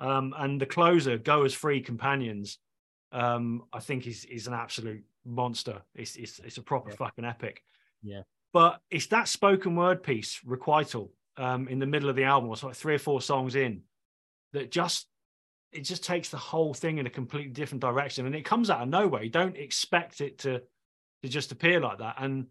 [0.00, 2.58] Um, and the closer, "Go as Free Companions,"
[3.12, 5.82] um, I think is is an absolute monster.
[5.94, 6.96] It's it's it's a proper Yeah.
[6.96, 7.62] fucking epic.
[8.02, 8.22] Yeah.
[8.52, 12.56] But it's that spoken word piece, Requital, um, in the middle of the album, or
[12.56, 13.82] so like three or four songs in,
[14.52, 15.06] that just
[15.72, 18.82] it just takes the whole thing in a completely different direction, and it comes out
[18.82, 19.22] of nowhere.
[19.22, 20.62] You don't expect it to
[21.22, 22.46] to just appear like that, and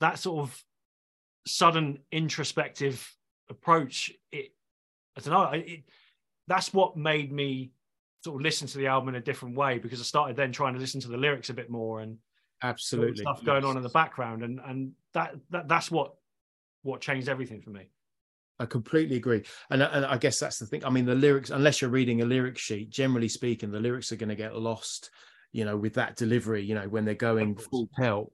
[0.00, 0.62] that sort of
[1.46, 3.10] sudden introspective
[3.48, 4.12] approach.
[4.30, 4.52] It
[5.16, 5.58] I don't know.
[5.58, 5.84] It,
[6.46, 7.70] that's what made me
[8.22, 10.74] sort of listen to the album in a different way because I started then trying
[10.74, 12.18] to listen to the lyrics a bit more and
[12.64, 16.14] absolutely stuff going on in the background, and and that, that that's what
[16.82, 17.88] what changed everything for me.
[18.58, 20.84] I completely agree, and and I guess that's the thing.
[20.84, 24.16] I mean, the lyrics, unless you're reading a lyric sheet, generally speaking, the lyrics are
[24.16, 25.10] going to get lost,
[25.52, 26.64] you know, with that delivery.
[26.64, 28.32] You know, when they're going full pelt.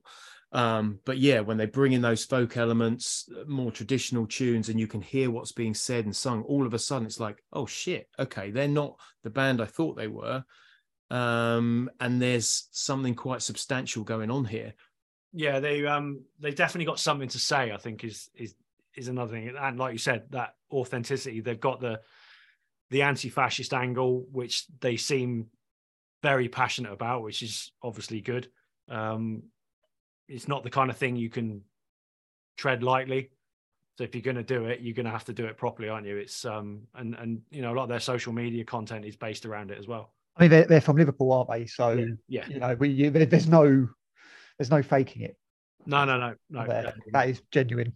[0.53, 4.89] Um, but yeah, when they bring in those folk elements, more traditional tunes, and you
[4.89, 8.09] can hear what's being said and sung, all of a sudden it's like, oh shit,
[8.19, 10.45] okay, they're not the band I thought they were.
[11.11, 14.75] Um, and there's something quite substantial going on here.
[15.33, 18.55] Yeah, they um they definitely got something to say, I think is is
[18.97, 19.55] is another thing.
[19.59, 22.01] And like you said, that authenticity, they've got the
[22.91, 25.47] the anti-fascist angle, which they seem
[26.23, 28.49] very passionate about, which is obviously good.
[28.89, 29.45] Um,
[30.29, 31.63] it's not the kind of thing you can
[32.57, 33.31] tread lightly.
[33.97, 35.89] So if you're going to do it, you're going to have to do it properly,
[35.89, 36.17] aren't you?
[36.17, 39.47] It's um and and you know a lot of their social media content is based
[39.47, 40.13] around it as well.
[40.37, 41.67] I mean, they're, they're from Liverpool, aren't they?
[41.67, 42.47] So yeah, yeah.
[42.49, 43.89] you know, we you, there's no
[44.59, 45.37] there's no faking it.
[45.87, 46.93] No, no, no, no.
[47.13, 47.95] That is genuine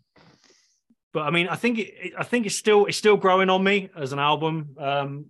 [1.14, 3.88] but I mean, I think it, I think it's still it's still growing on me
[3.96, 4.76] as an album.
[4.76, 5.26] Um,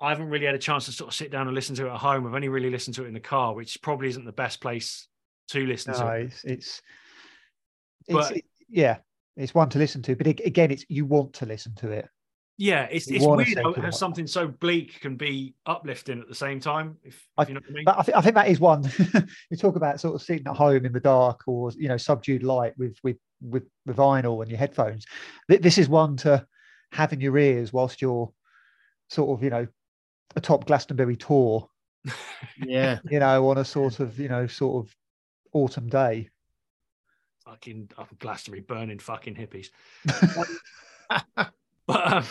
[0.00, 1.90] I haven't really had a chance to sort of sit down and listen to it
[1.90, 2.26] at home.
[2.26, 5.08] I've only really listened to it in the car, which probably isn't the best place
[5.48, 6.14] to listen no, to.
[6.22, 6.82] It's, it's,
[8.08, 8.96] it's yeah,
[9.36, 12.08] it's one to listen to, but it, again, it's you want to listen to it.
[12.60, 16.60] Yeah, it's, it's weird how, how something so bleak can be uplifting at the same
[16.60, 16.98] time.
[17.02, 17.84] If, I, you know what I mean.
[17.86, 18.84] But I, th- I think that is one.
[19.50, 22.42] you talk about sort of sitting at home in the dark or you know subdued
[22.42, 25.06] light with with with the vinyl and your headphones.
[25.48, 26.46] This is one to
[26.92, 28.30] have in your ears whilst you're
[29.08, 29.66] sort of you know
[30.36, 31.66] a top Glastonbury Tor.
[32.62, 34.94] yeah, you know, on a sort of you know sort of
[35.54, 36.28] autumn day.
[37.46, 39.68] Fucking up Glastonbury burning fucking hippies.
[41.86, 42.24] but um,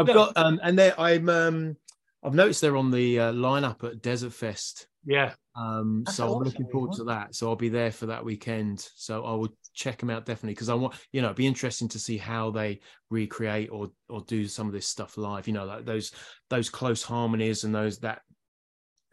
[0.00, 1.76] I've got um, and there I'm um,
[2.22, 4.86] I've noticed they're on the uh, lineup at Desert Fest.
[5.04, 5.32] Yeah.
[5.56, 7.34] Um, so I'm looking forward to that.
[7.34, 8.86] So I'll be there for that weekend.
[8.96, 11.88] So I will check them out definitely because I want you know it'd be interesting
[11.88, 12.80] to see how they
[13.10, 15.46] recreate or or do some of this stuff live.
[15.46, 16.12] You know, like those
[16.48, 18.22] those close harmonies and those that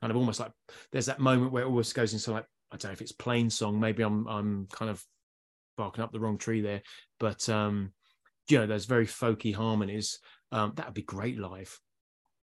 [0.02, 0.52] kind of almost like
[0.92, 3.50] there's that moment where it almost goes into like I don't know if it's plain
[3.50, 3.80] song.
[3.80, 5.04] Maybe I'm I'm kind of
[5.78, 6.82] barking up the wrong tree there,
[7.20, 7.92] but um,
[8.50, 10.20] you know, those very folky harmonies.
[10.52, 11.80] Um, that would be great live.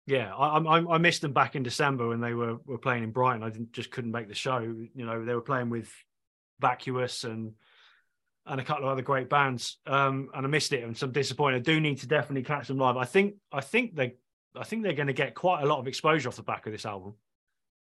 [0.07, 3.11] Yeah, I, I, I missed them back in December when they were were playing in
[3.11, 3.43] Brighton.
[3.43, 4.59] I just couldn't make the show.
[4.59, 5.91] You know, they were playing with
[6.61, 7.53] Vacuous and
[8.47, 10.85] and a couple of other great bands, um, and I missed it.
[10.85, 11.57] And some disappointed.
[11.57, 12.97] I do need to definitely catch them live.
[12.97, 14.17] I think I think they
[14.55, 16.73] I think they're going to get quite a lot of exposure off the back of
[16.73, 17.15] this album.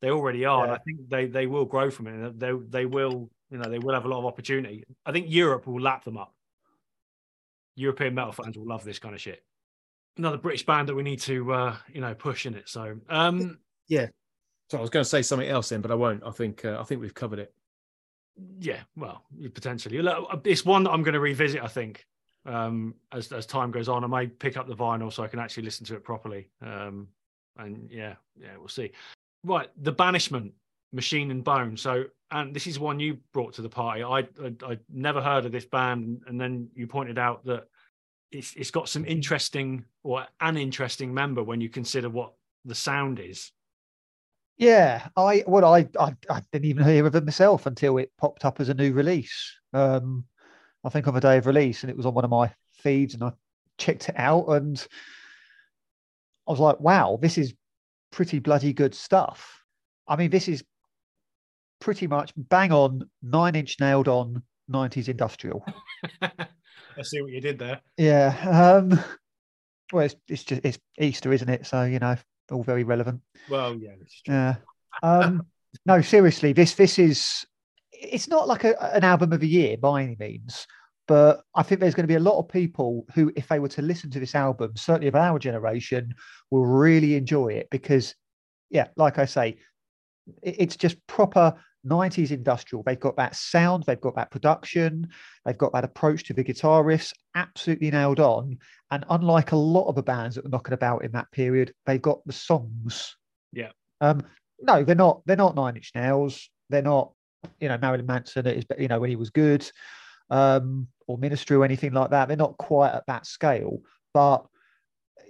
[0.03, 0.65] They already are, yeah.
[0.65, 2.39] and I think they they will grow from it.
[2.39, 4.85] They they will you know they will have a lot of opportunity.
[5.07, 6.35] I think Europe will lap them up.
[7.77, 9.43] European metal fans will love this kind of shit.
[10.17, 12.69] Another British band that we need to, uh, you know, push in it.
[12.69, 13.59] So, um,
[13.89, 14.09] yeah.
[14.71, 16.23] So I was going to say something else then, but I won't.
[16.25, 17.53] I think uh, I think we've covered it.
[18.61, 20.01] Yeah, well, potentially.
[20.45, 21.63] It's one that I'm going to revisit.
[21.63, 22.07] I think
[22.47, 25.41] um, as as time goes on, I may pick up the vinyl so I can
[25.41, 26.49] actually listen to it properly.
[26.63, 27.09] Um,
[27.59, 28.93] and yeah, yeah, we'll see.
[29.45, 30.53] Right, the banishment
[30.93, 31.77] Machine and Bone.
[31.77, 34.03] So, and this is one you brought to the party.
[34.03, 37.67] I I I'd never heard of this band, and then you pointed out that
[38.33, 42.33] it's it's got some interesting or an interesting member when you consider what
[42.65, 43.53] the sound is.
[44.57, 48.45] Yeah, I well, I I, I didn't even hear of it myself until it popped
[48.45, 49.59] up as a new release.
[49.73, 50.25] Um,
[50.85, 52.53] I think on the day of release, and it was on one of my
[52.83, 53.33] feeds, and I
[53.79, 54.87] checked it out, and
[56.47, 57.55] I was like, "Wow, this is
[58.11, 59.65] pretty bloody good stuff."
[60.07, 60.65] I mean, this is
[61.81, 65.65] pretty much bang on nine inch nailed on 90s industrial.
[66.99, 67.81] I see what you did there.
[67.97, 68.35] Yeah.
[68.49, 68.99] Um,
[69.93, 71.67] well, it's, it's just it's Easter, isn't it?
[71.67, 72.17] So you know,
[72.51, 73.21] all very relevant.
[73.49, 73.95] Well, yeah.
[74.27, 74.55] Yeah.
[75.03, 75.47] Um,
[75.87, 77.47] no, seriously, this this is
[77.93, 80.67] it's not like a, an album of the year by any means,
[81.07, 83.69] but I think there's going to be a lot of people who, if they were
[83.69, 86.15] to listen to this album, certainly of our generation,
[86.51, 88.15] will really enjoy it because,
[88.71, 89.59] yeah, like I say,
[90.43, 91.55] it's just proper
[91.87, 92.83] 90s industrial.
[92.83, 95.09] They've got that sound, they've got that production,
[95.45, 98.59] they've got that approach to the guitar riffs absolutely nailed on.
[98.91, 102.03] And unlike a lot of the bands that were knocking about in that period, they've
[102.03, 103.17] got the songs.
[103.53, 103.71] Yeah.
[104.01, 104.23] Um,
[104.61, 105.23] no, they're not.
[105.27, 106.49] They're not Nine Inch Nails.
[106.69, 107.13] They're not.
[107.59, 108.47] You know, Marilyn Manson.
[108.47, 109.71] Is you know when he was good,
[110.29, 112.29] um, or Ministry or anything like that.
[112.29, 113.81] They're not quite at that scale,
[114.13, 114.45] but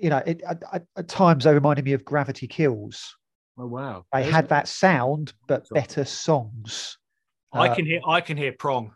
[0.00, 3.16] you know, it, at, at, at times they reminded me of Gravity Kills.
[3.60, 4.06] Oh wow!
[4.10, 6.96] They had that sound, but better songs.
[7.52, 8.92] I Uh, can hear I can hear prong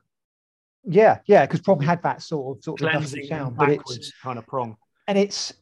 [0.84, 4.12] Yeah, yeah, because prong had that sort of sort of industrial sound, but backwards it's
[4.22, 4.76] kind of prong.
[5.06, 5.52] and it's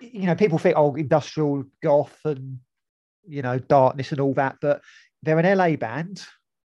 [0.00, 2.60] you know people think oh industrial goth and
[3.26, 4.80] you know darkness and all that, but
[5.22, 6.24] they're an LA band,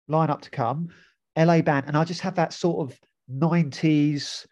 [0.06, 0.90] line up to come,
[1.36, 2.96] LA band, and I just have that sort of
[3.28, 4.46] '90s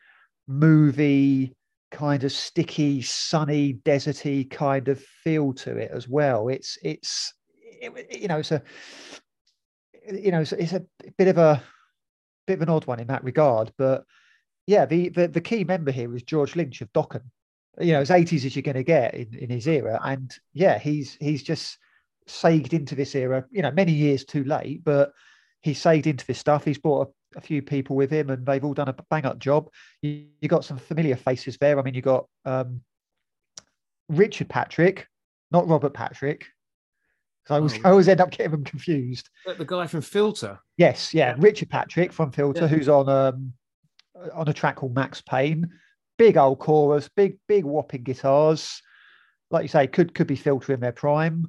[0.49, 1.55] movie
[1.91, 6.49] kind of sticky, sunny, deserty kind of feel to it as well.
[6.49, 8.63] It's it's it, you know it's a
[10.13, 10.85] you know it's, it's a
[11.17, 11.63] bit of a
[12.47, 14.05] bit of an odd one in that regard, but
[14.67, 17.23] yeah, the the, the key member here is George Lynch of Dokken.
[17.81, 20.79] You know, as 80s as you're going to get in, in his era, and yeah,
[20.79, 21.79] he's he's just
[22.27, 23.45] sagged into this era.
[23.51, 25.13] You know, many years too late, but
[25.63, 26.65] he's sagged into this stuff.
[26.65, 29.71] He's brought a, few people with him, and they've all done a bang up job.
[30.03, 31.79] You, you got some familiar faces there.
[31.79, 32.81] I mean, you got um,
[34.09, 35.07] Richard Patrick,
[35.51, 36.47] not Robert Patrick.
[37.51, 37.81] I always, Oh.
[37.85, 39.29] I always end up getting them confused.
[39.57, 40.59] the guy from Filter.
[40.77, 41.37] Yes, yeah, Yeah.
[41.39, 42.69] Richard Patrick from Filter, Yeah.
[42.69, 43.53] who's on um
[44.35, 45.69] on a track called Max Payne.
[46.19, 48.83] Big old chorus, big big whopping guitars.
[49.51, 51.47] Like you say, could could be Filter in their prime.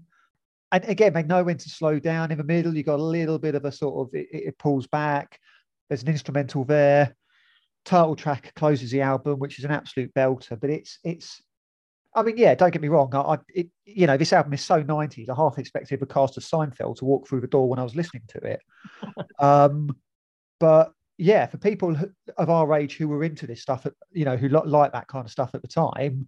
[0.72, 2.76] And again, they know when to slow down in the middle.
[2.76, 5.40] You got a little bit of a sort of it it pulls back.
[5.90, 7.16] There's an instrumental there.
[7.86, 10.60] Title track closes the album, which is an absolute belter.
[10.60, 11.42] But it's it's
[12.16, 13.14] I mean, yeah, don't get me wrong.
[13.14, 15.30] I, I it, you know, this album is so 90s.
[15.30, 17.96] I half expected the cast of Seinfeld to walk through the door when I was
[17.96, 18.62] listening to it.
[19.40, 19.96] um,
[20.60, 21.96] but yeah, for people
[22.38, 25.26] of our age who were into this stuff, at- you know, who like that kind
[25.26, 26.28] of stuff at the time,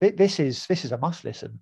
[0.00, 1.60] thi- this is this is a must listen.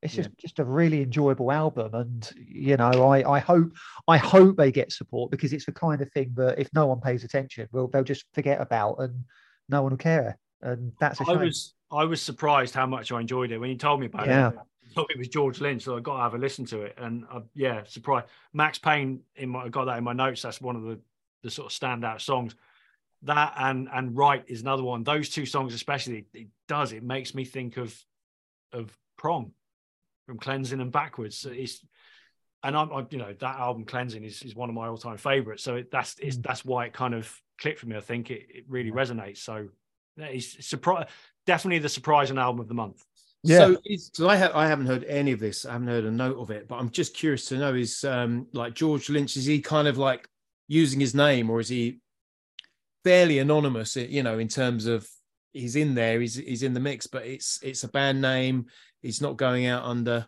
[0.00, 0.22] It's Yeah.
[0.22, 3.72] just just a really enjoyable album, and you know, I I hope
[4.06, 7.00] I hope they get support because it's the kind of thing that if no one
[7.00, 9.24] pays attention, well, they'll just forget about, and
[9.68, 11.44] no one will care, and that's a I shame.
[11.44, 14.48] was I was surprised how much I enjoyed it when you told me about Yeah.
[14.50, 14.54] it.
[14.58, 16.94] I thought it was George Lynch, so I got to have a listen to it.
[16.96, 18.26] And uh, yeah, surprised.
[18.52, 20.42] Max Payne in my I got that in my notes.
[20.42, 21.00] That's one of the
[21.42, 22.54] the sort of standout songs.
[23.22, 25.02] That and and Right is another one.
[25.02, 26.92] Those two songs especially, it does.
[26.92, 28.00] It makes me think of
[28.72, 29.52] of Prong
[30.28, 31.38] from Cleansing and Backwards.
[31.38, 31.84] So it's
[32.62, 35.16] and I'm, I, you know that album Cleansing is, is one of my all time
[35.16, 35.64] favorites.
[35.64, 36.42] So it, that's it's, Mm.
[36.42, 37.96] that's why it kind of clicked for me.
[37.96, 39.38] I think it, it really resonates.
[39.38, 39.68] So
[40.18, 41.06] yeah, it's surprise
[41.46, 43.02] definitely the surprising album of the month.
[43.42, 43.58] Yeah.
[43.58, 45.64] So, is, so I, ha- I haven't heard any of this.
[45.64, 48.48] I haven't heard a note of it, but I'm just curious to know: is um,
[48.52, 49.36] like George Lynch?
[49.36, 50.28] Is he kind of like
[50.66, 52.00] using his name, or is he
[53.02, 53.96] fairly anonymous?
[53.96, 55.08] You know, in terms of
[55.52, 58.66] he's in there, he's he's in the mix, but it's it's a band name.
[59.02, 60.26] He's not going out under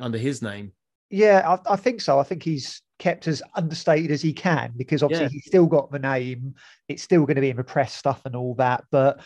[0.00, 0.72] under his name.
[1.10, 2.18] Yeah, I, I think so.
[2.18, 5.30] I think he's kept as understated as he can because obviously Yeah.
[5.32, 6.54] he's still got the name.
[6.88, 9.20] It's still going to be in the press stuff and all that, but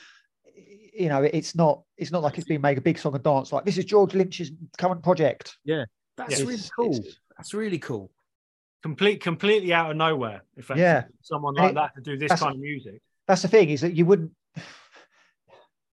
[0.99, 1.83] you know, it's not.
[1.99, 3.53] It's not like it's been made a big song and dance.
[3.53, 5.57] Like this is George Lynch's current project.
[5.65, 5.85] Yeah,
[6.17, 6.45] that's Yeah.
[6.45, 6.95] really It's- cool.
[6.97, 8.11] it's- That's really cool.
[8.83, 10.43] Complete, completely out of nowhere.
[10.57, 10.83] Effectively.
[10.83, 11.05] Yeah.
[11.21, 13.03] someone like it- that to do this kind of music.
[13.29, 14.33] That's the thing is that you wouldn't.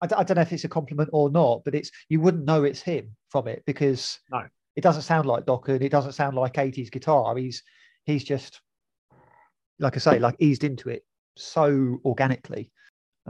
[0.02, 2.46] I d- I don't know if it's a compliment or not, but it's you wouldn't
[2.46, 4.44] know it's him from it because No.
[4.76, 5.82] it doesn't sound like Dokken.
[5.82, 7.36] It doesn't sound like 80s guitar.
[7.38, 7.64] He's
[8.06, 8.62] he's just
[9.80, 11.06] like I say, like eased into it
[11.38, 12.72] so organically.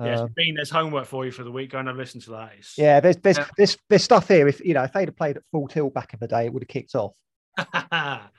[0.01, 1.71] Yes, Um, Bean, there's homework for you for the week.
[1.71, 2.53] Go and listen to that.
[2.57, 3.47] It's, Yeah, there's there's, Yeah.
[3.57, 4.47] there's there's stuff here.
[4.47, 6.53] If you know, if they'd have played at full tilt back in the day, it
[6.53, 7.13] would have kicked off.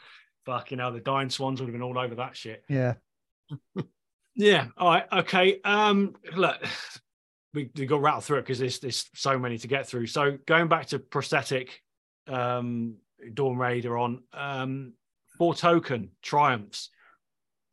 [0.47, 2.64] Fucking hell, the Dying Swans would have been all over that shit.
[2.68, 2.95] Yeah,
[4.35, 4.68] Yeah.
[4.78, 5.07] All right.
[5.12, 5.61] Okay.
[5.64, 6.57] Um, look,
[7.55, 10.07] we we got rattled through it because there's there's so many to get through.
[10.07, 11.82] So going back to prosthetic,
[12.26, 12.96] um,
[13.34, 14.94] Dawn Raider on um,
[15.38, 16.90] Foretoken Triumphs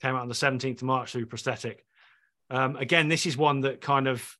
[0.01, 1.83] came out on the 17th of March through prosthetic.
[2.49, 4.37] Um, again, this is one that kind of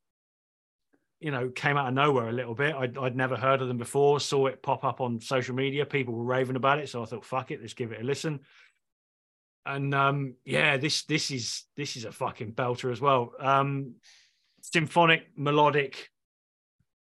[1.19, 2.75] you know came out of nowhere a little bit.
[2.75, 4.19] I'd, I'd never heard of them before.
[4.19, 5.85] Saw it pop up on social media.
[5.85, 8.39] People were raving about it, so I thought, fuck it, let's give it a listen
[9.67, 13.95] and um yeah this this is this is a fucking belter as well um
[14.73, 16.09] symphonic melodic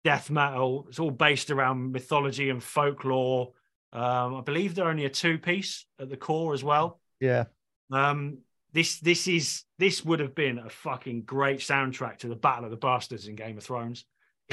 [0.04, 3.52] death metal it's all based around mythology and folklore
[3.92, 7.44] um i believe they're only a two piece at the core as well yeah,
[7.90, 8.38] um
[8.72, 12.70] this this is this would have been a fucking great soundtrack to the battle of
[12.70, 14.04] the bastards in game of thrones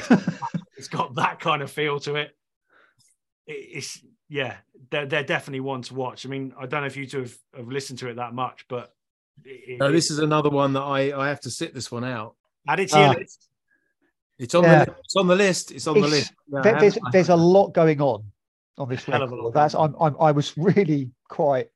[0.78, 2.32] it's got that kind of feel to it.
[3.46, 4.00] It- It's
[4.30, 4.56] yeah,
[4.90, 6.26] they're they're definitely one to watch.
[6.26, 8.66] I mean, I don't know if you two have, have listened to it that much,
[8.70, 8.94] but
[9.44, 12.36] it, No, this is another one that I I have to sit this one out.
[12.68, 13.16] Add it to your Ah.
[13.20, 13.48] list.
[14.40, 14.86] It's on Yeah.
[14.86, 15.72] the it's on the list.
[15.72, 16.34] It's on the list.
[16.48, 18.24] Yeah, I there, there's there's a lot going on
[18.78, 19.54] on this Hell record.
[19.54, 21.70] That's I'm, I'm I was really quite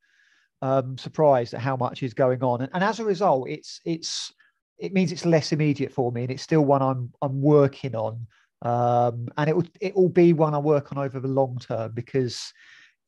[0.62, 4.34] um surprised at how much is going on, and, and as a result, it's it's
[4.78, 8.28] it means it's less immediate for me, and it's still one I'm I'm working on.
[8.62, 11.92] um, and it will it will be one I work on over the long term
[11.94, 12.52] because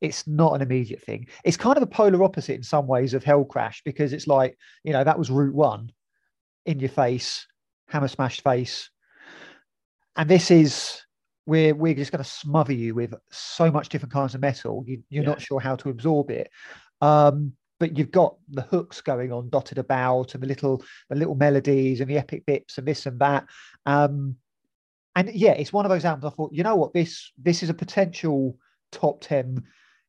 [0.00, 1.26] it's not an immediate thing.
[1.42, 4.92] It's kind of a polar opposite in some ways of Hellcrash because it's like you
[4.92, 5.90] know that was route one,
[6.66, 7.46] in your face,
[7.88, 8.90] hammer smashed face,
[10.16, 11.02] and this is
[11.46, 14.84] we're we're just going to smother you with so much different kinds of metal.
[14.86, 15.30] You, you're yeah.
[15.30, 16.50] not sure how to absorb it.
[17.00, 21.34] Um, but you've got the hooks going on dotted about and the little the little
[21.34, 23.46] melodies and the epic bits and this and that
[23.86, 24.36] um
[25.16, 27.70] and yeah it's one of those albums i thought you know what this this is
[27.70, 28.56] a potential
[28.92, 29.62] top 10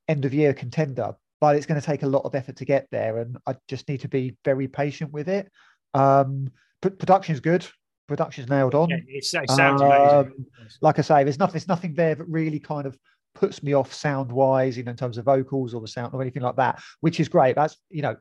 [0.07, 2.88] end of year contender but it's going to take a lot of effort to get
[2.91, 5.51] there and i just need to be very patient with it
[5.93, 6.49] um
[6.82, 7.67] production is good.
[8.07, 8.89] Production's nailed on.
[8.89, 9.51] Yeah, it sounds
[9.82, 10.34] um,
[10.82, 12.97] like i say there's nothing there's nothing there that really kind of
[13.36, 16.21] puts me off sound wise, you know, in terms of vocals or the sound or
[16.21, 17.55] anything like that, which is great.
[17.55, 18.15] That's, you know,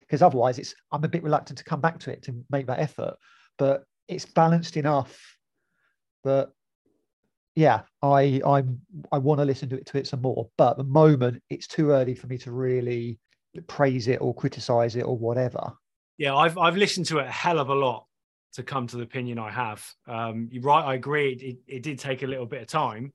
[0.00, 2.78] because otherwise it's, I'm a bit reluctant to come back to it to make that
[2.78, 3.14] effort,
[3.58, 5.18] but it's balanced enough
[6.24, 6.50] that,
[7.54, 8.80] yeah, I, I'm,
[9.10, 11.66] I want to listen to it to it some more, but at the moment it's
[11.66, 13.18] too early for me to really
[13.66, 15.72] praise it or criticize it or whatever.
[16.18, 18.06] Yeah, I've, I've listened to it a hell of a lot
[18.54, 19.84] to come to the opinion I have.
[20.06, 20.84] Um, you're right.
[20.84, 21.32] I agree.
[21.32, 23.12] It, it did take a little bit of time,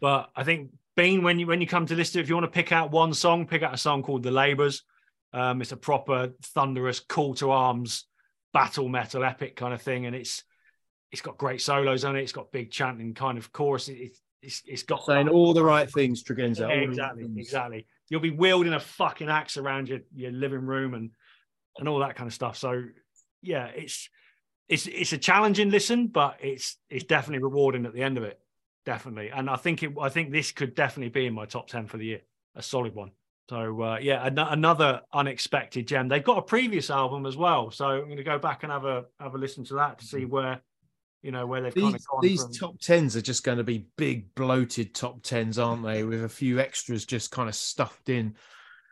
[0.00, 2.44] but I think Bean, when you when you come to list it, if you want
[2.44, 4.82] to pick out one song, pick out a song called "The Labors."
[5.32, 8.04] Um, it's a proper thunderous, call to arms,
[8.52, 10.44] battle metal, epic kind of thing, and it's
[11.10, 12.22] it's got great solos on it.
[12.22, 13.88] It's got big chanting kind of chorus.
[13.88, 16.68] It, it's it's got saying all the right things, Tregenza.
[16.68, 17.86] Yeah, exactly, exactly.
[18.10, 21.10] You'll be wielding a fucking axe around your your living room and
[21.78, 22.56] and all that kind of stuff.
[22.56, 22.84] So
[23.40, 24.08] yeah, it's
[24.68, 28.38] it's it's a challenging listen, but it's it's definitely rewarding at the end of it
[28.84, 29.30] definitely.
[29.30, 31.96] And I think it, I think this could definitely be in my top ten for
[31.96, 32.20] the year,
[32.54, 33.12] a solid one.
[33.50, 36.08] So uh, yeah, an- another unexpected gem.
[36.08, 38.84] They've got a previous album as well, so I'm going to go back and have
[38.84, 40.30] a have a listen to that to see mm-hmm.
[40.30, 40.60] where
[41.22, 42.20] you know where they've these, kind of gone.
[42.22, 42.52] These from.
[42.52, 46.04] top tens are just going to be big bloated top tens, aren't they?
[46.04, 48.34] With a few extras just kind of stuffed in.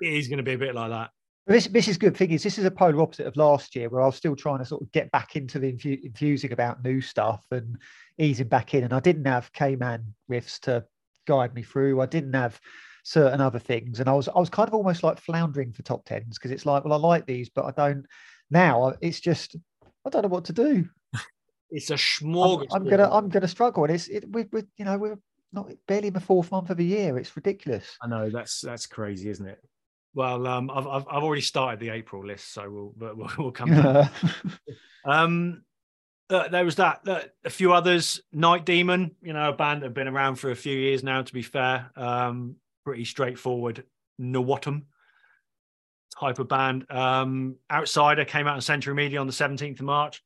[0.01, 1.11] It is going to be a bit like that.
[1.51, 4.03] This, this is good thing is this is a polar opposite of last year where
[4.03, 7.01] I was still trying to sort of get back into the infu- infusing about new
[7.01, 7.77] stuff and
[8.19, 8.85] easing back in.
[8.85, 10.85] And I didn't have K-Man riffs to
[11.27, 12.01] guide me through.
[12.01, 12.61] I didn't have
[13.03, 13.99] certain other things.
[13.99, 16.67] And I was I was kind of almost like floundering for top tens because it's
[16.67, 18.07] like, well, I like these, but I don't
[18.53, 18.95] now.
[19.01, 19.57] It's just
[20.07, 20.89] I don't know what to do.
[21.73, 22.67] It's a smorgasbord.
[22.73, 23.85] I'm, I'm gonna I'm gonna struggle.
[23.85, 25.19] And it's it we we you know we're
[25.53, 27.17] not barely in the fourth month of the year.
[27.17, 27.97] It's ridiculous.
[28.03, 29.61] I know that's that's crazy, isn't it?
[30.15, 33.71] Well, um, I've, I've, I've already started the April list, so we'll we'll, we'll come.
[33.71, 34.13] back.
[35.05, 35.63] um,
[36.29, 37.01] uh, there was that.
[37.07, 38.21] Uh, a few others.
[38.33, 41.23] Night Demon, you know, a band that have been around for a few years now.
[41.23, 43.85] To be fair, um, pretty straightforward.
[44.21, 44.83] Nawatum
[46.19, 46.87] type of band.
[46.91, 50.23] Um, Outsider came out on Century Media on the 17th of March.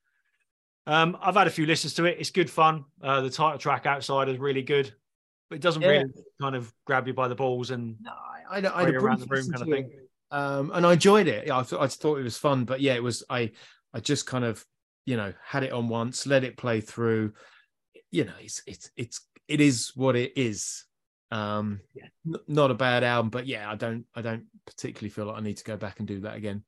[0.87, 2.17] Um, I've had a few listens to it.
[2.19, 2.85] It's good fun.
[3.03, 4.93] Uh, the title track Outsider is really good,
[5.55, 5.89] but it doesn't yeah.
[5.89, 8.11] really kind of grab you by the balls and no,
[8.51, 9.91] I, I, I had around the room kind of thing.
[10.33, 11.49] Um, and I enjoyed it.
[11.49, 13.23] I, th- I thought it was fun, but yeah, it was.
[13.31, 13.53] I
[13.93, 14.67] I just kind of
[15.07, 17.33] you know had it on once let it play through
[18.11, 20.85] you know it's it's it's it is what it is
[21.31, 22.07] um yeah.
[22.27, 25.41] N- not a bad album but yeah i don't i don't particularly feel like i
[25.41, 26.63] need to go back and do that again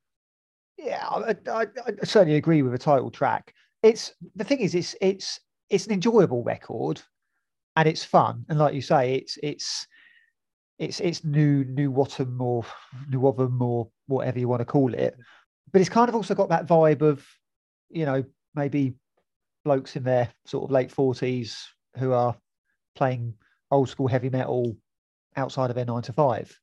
[0.76, 4.94] yeah i, I, I certainly agree with the title track it's the thing is it's
[5.00, 7.00] it's it's an enjoyable record
[7.76, 9.86] and it's fun and like you say it's it's
[10.78, 12.64] it's it's new new Wattam or
[13.08, 15.16] new Witham or whatever you want to call it
[15.72, 17.26] but it's kind of also got that vibe of
[17.90, 18.24] you know,
[18.54, 18.94] maybe
[19.64, 21.64] blokes in their sort of late 40s
[21.96, 22.36] who are
[22.94, 23.34] playing
[23.70, 24.76] old school heavy metal
[25.36, 26.56] outside of their nine to five.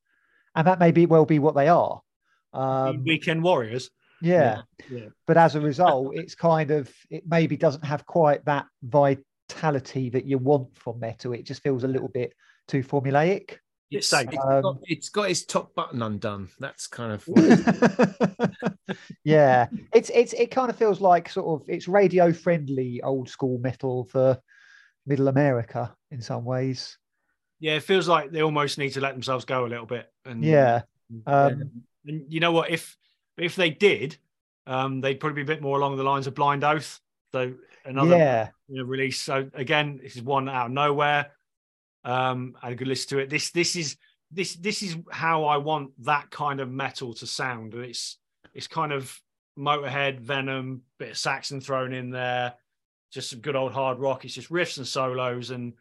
[0.54, 2.00] And that may be well be what they are.
[2.52, 3.90] Um, Weekend warriors.
[4.22, 4.62] Yeah.
[4.88, 4.98] yeah.
[4.98, 5.08] yeah.
[5.26, 8.66] But as a result, it's kind of, it maybe doesn't have quite that
[9.48, 11.32] vitality that you want from metal.
[11.32, 12.34] It just feels a little bit
[12.68, 13.56] too formulaic.
[13.90, 16.48] It's, um, it's, got, it's got its top button undone.
[16.58, 17.28] That's kind of
[19.24, 19.66] yeah.
[19.92, 24.04] It's it's it kind of feels like sort of it's radio friendly old school metal
[24.04, 24.38] for
[25.06, 26.98] middle America in some ways.
[27.60, 30.10] Yeah, it feels like they almost need to let themselves go a little bit.
[30.24, 30.82] And yeah,
[31.26, 31.70] um,
[32.04, 32.70] and you know what?
[32.70, 32.96] If
[33.38, 34.16] if they did,
[34.66, 37.00] um, they'd probably be a bit more along the lines of Blind Oath.
[37.34, 37.52] So
[37.84, 38.48] another yeah.
[38.68, 39.20] release.
[39.20, 41.32] So again, this is one out of nowhere.
[42.04, 43.28] Um, I had a good listen to it.
[43.28, 43.96] This this is
[44.30, 47.74] this this is how I want that kind of metal to sound.
[47.74, 48.18] And It's
[48.54, 49.20] it's kind of
[49.58, 52.54] Motorhead, Venom, bit of Saxon thrown in there,
[53.12, 54.24] just some good old hard rock.
[54.24, 55.72] It's just riffs and solos, and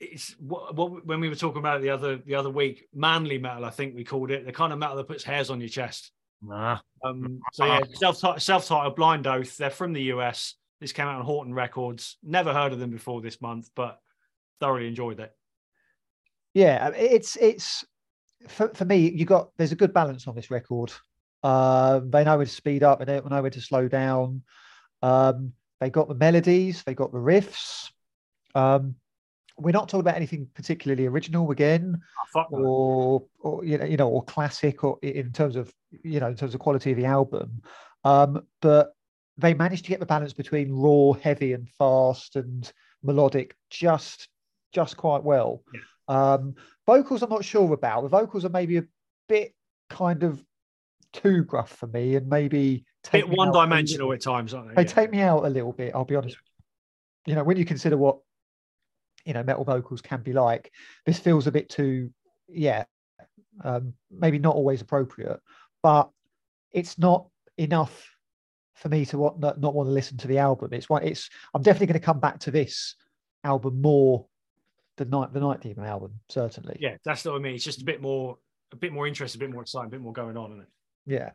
[0.00, 3.38] it's what, what when we were talking about it the other the other week, manly
[3.38, 3.64] metal.
[3.64, 6.10] I think we called it the kind of metal that puts hairs on your chest.
[6.42, 6.78] Nah.
[7.04, 9.56] Um, so yeah, self self titled Blind Oath.
[9.56, 10.54] They're from the US.
[10.80, 12.18] This came out on Horton Records.
[12.22, 13.98] Never heard of them before this month, but
[14.60, 15.32] thoroughly enjoyed it.
[16.54, 17.84] Yeah, it's it's
[18.48, 19.10] for, for me.
[19.10, 20.92] You got there's a good balance on this record.
[21.42, 24.42] Um, they know when to speed up and they know when to slow down.
[25.02, 27.90] Um, they got the melodies, they got the riffs.
[28.54, 28.96] Um,
[29.58, 32.00] we're not talking about anything particularly original again,
[32.34, 36.28] Oh, or or you know, you know, or classic, or in terms of you know,
[36.28, 37.62] in terms of quality of the album.
[38.04, 38.92] Um, but
[39.38, 42.70] they managed to get the balance between raw, heavy, and fast and
[43.02, 44.28] melodic just
[44.72, 45.62] just quite well.
[45.72, 45.80] Yeah.
[46.08, 46.54] Um,
[46.86, 48.02] vocals, I'm not sure about.
[48.02, 48.84] The vocals are maybe a
[49.28, 49.54] bit
[49.90, 50.44] kind of
[51.12, 54.74] too gruff for me, and maybe a bit one dimensional at times, aren't they?
[54.74, 54.94] They Yeah.
[54.94, 55.94] take me out a little bit.
[55.94, 56.36] I'll be honest.
[57.24, 58.18] You know, when you consider what
[59.26, 60.72] you know metal vocals can be like,
[61.04, 62.10] this feels a bit too,
[62.48, 62.84] yeah,
[63.64, 65.40] um, maybe not always appropriate,
[65.82, 66.08] but
[66.72, 68.16] it's not enough
[68.74, 70.72] for me to want, not, not want to listen to the album.
[70.72, 71.02] It's one.
[71.02, 72.94] It's I'm definitely going to come back to this
[73.42, 74.26] album more
[74.96, 76.76] than night the Night Demon album, certainly.
[76.80, 77.54] yeah, that's what I mean.
[77.54, 78.38] It's just a bit more,
[78.72, 80.68] a bit more interest, a bit more exciting, a bit more going on, isn't it?
[81.06, 81.30] Yeah.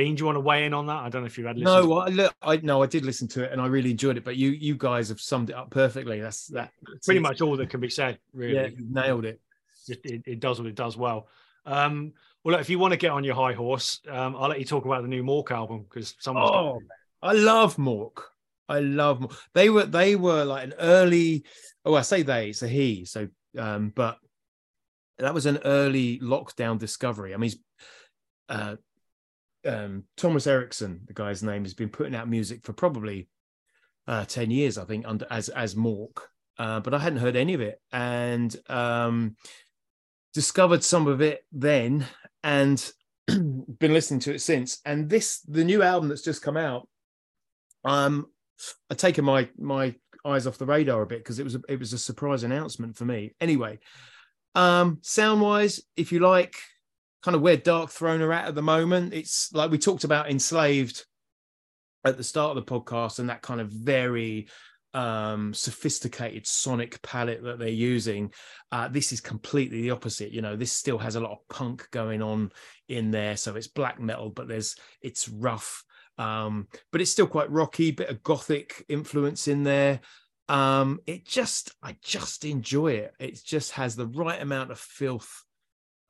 [0.00, 0.96] Bean, do you want to weigh in on that?
[0.96, 1.86] I don't know if you had listened.
[1.86, 4.24] No, I, look, I no, I did listen to it and I really enjoyed it.
[4.24, 6.22] But you, you guys have summed it up perfectly.
[6.22, 6.70] That's that.
[7.04, 8.18] pretty much all that can be said.
[8.32, 9.42] Really, Yeah, you nailed it.
[9.88, 11.28] it, it, it does what it does well.
[11.66, 14.58] Um, well, look, if you want to get on your high horse, um, I'll let
[14.58, 16.80] you talk about the new Mork album because someone's got Oh,
[17.20, 18.22] I love Mork.
[18.70, 19.36] I love Mork.
[19.52, 21.44] They were they were like an early.
[21.84, 22.48] Oh, I say they.
[22.48, 23.04] It's a he.
[23.04, 23.28] So,
[23.58, 24.16] um, but
[25.18, 27.34] that was an early lockdown discovery.
[27.34, 27.58] I mean, he's,
[28.48, 28.76] uh,
[29.66, 33.28] um, Thomas Eriksen, the guy's name, has been putting out music for probably
[34.06, 36.18] uh, ten years, I think, under as as Mork.
[36.58, 39.36] Uh, but I hadn't heard any of it, and um,
[40.34, 42.06] discovered some of it then,
[42.42, 42.92] and
[43.26, 44.80] been listening to it since.
[44.84, 46.88] And this, the new album that's just come out,
[47.84, 48.26] um,
[48.90, 49.94] I've taken my my
[50.24, 52.96] eyes off the radar a bit because it was a, it was a surprise announcement
[52.96, 53.34] for me.
[53.40, 53.78] Anyway,
[54.54, 56.54] um, sound wise, if you like,
[57.22, 61.04] kind of where Darkthrone are at at the moment, it's like we talked about Enslaved
[62.04, 64.48] at the start of the podcast, and that kind of very
[64.92, 68.32] um sophisticated sonic palette that they're using.
[68.72, 71.86] Uh this is completely the opposite you know this still has a lot of punk
[71.92, 72.50] going on
[72.88, 73.36] in there.
[73.36, 75.84] So it's black metal but there's it's rough
[76.18, 80.00] um but it's still quite rocky bit of gothic influence in there.
[80.48, 83.14] Um it just i just enjoy it.
[83.20, 85.44] It just has the right amount of filth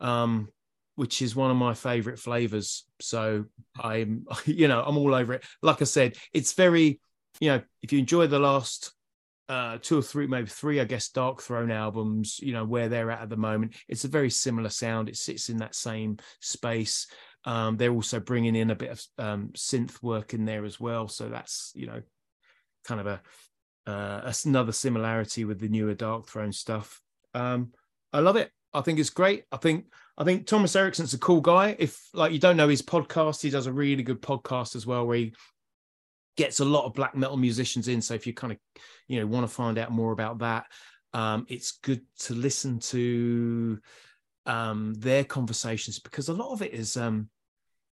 [0.01, 0.49] um
[1.01, 3.47] which is one of my favorite flavors so
[3.81, 7.01] i'm you know i'm all over it like i said it's very
[7.41, 8.93] you know if you enjoy the last
[9.49, 13.23] uh, two or three, maybe three, I guess, Darkthrone albums, you know, where they're at
[13.23, 13.75] at the moment.
[13.89, 15.09] It's a very similar sound.
[15.09, 17.09] It sits in that same space.
[17.45, 21.09] Um, they're also bringing in a bit of um, synth work in there as well.
[21.09, 22.01] So that's, you know,
[22.85, 23.23] kind of a,
[23.91, 27.03] uh, another similarity with the newer Darkthrone stuff.
[27.35, 27.73] Um,
[28.13, 28.53] I love it.
[28.73, 29.45] I think it's great.
[29.51, 31.77] I think I think Thomas Eriksen's a cool guy.
[31.79, 35.07] If like you don't know his podcast, he does a really good podcast as well,
[35.07, 35.35] where he
[36.37, 38.01] gets a lot of black metal musicians in.
[38.01, 38.59] So if you kind of,
[39.09, 40.67] you know, want to find out more about that,
[41.13, 43.79] um, it's good to listen to
[44.47, 47.29] um, their conversations because a lot of it is um,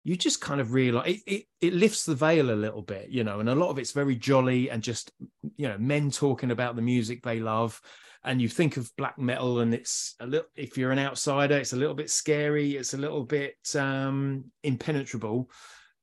[0.03, 3.25] you just kind of realize it, it, it lifts the veil a little bit, you
[3.25, 5.11] know, and a lot of it's very jolly and just,
[5.57, 7.81] you know, men talking about the music they love.
[8.25, 10.49] And you think of black metal, and it's a little.
[10.57, 12.77] If you're an outsider, it's a little bit scary.
[12.77, 15.51] It's a little bit um, impenetrable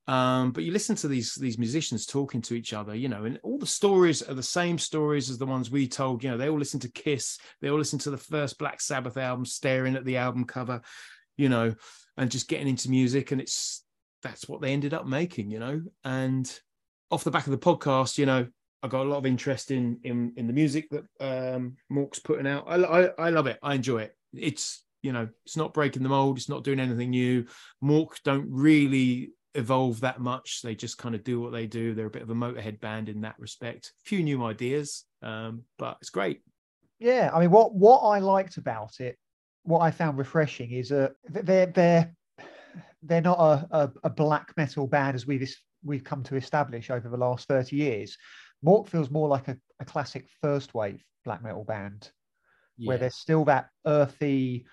[0.08, 3.38] um, but you listen to these these musicians talking to each other, you know, and
[3.44, 6.24] all the stories are the same stories as the ones we told.
[6.24, 9.16] You know, they all listen to Kiss, they all listen to the first Black Sabbath
[9.16, 10.82] album, staring at the album cover,
[11.36, 11.74] you know,
[12.16, 13.84] and just getting into music, and it's
[14.24, 15.82] that's what they ended up making, you know.
[16.02, 16.52] And
[17.12, 18.48] off the back of the podcast, you know,
[18.82, 22.46] I got a lot of interest in in in the music that um, Mork's putting
[22.46, 22.64] out.
[22.66, 23.58] I, I I love it.
[23.62, 24.16] I enjoy it.
[24.32, 26.38] It's you know, it's not breaking the mold.
[26.38, 27.46] It's not doing anything new.
[27.82, 30.62] Mork don't really evolve that much.
[30.62, 31.94] They just kind of do what they do.
[31.94, 33.92] They're a bit of a motorhead band in that respect.
[34.04, 36.40] A few new ideas, um, but it's great.
[36.98, 39.18] Yeah, I mean, what what I liked about it,
[39.64, 42.14] what I found refreshing is uh, they're they're
[43.02, 45.54] they're not a, a, a black metal band as we've
[45.84, 48.16] we've come to establish over the last thirty years.
[48.64, 52.10] Mork feels more like a, a classic first wave black metal band,
[52.78, 54.64] where there's still that earthy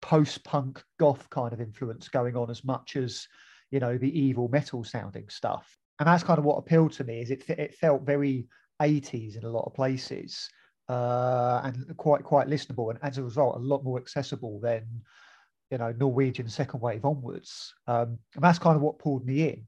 [0.00, 3.26] post punk goth kind of influence going on as much as
[3.70, 5.76] you know the evil metal sounding stuff.
[5.98, 8.46] And that's kind of what appealed to me is it it felt very
[8.80, 10.48] 80s in a lot of places
[10.88, 14.86] uh, and quite quite listenable and as a result a lot more accessible than
[15.70, 17.74] you know norwegian second wave onwards.
[17.86, 19.66] Um, and that's kind of what pulled me in.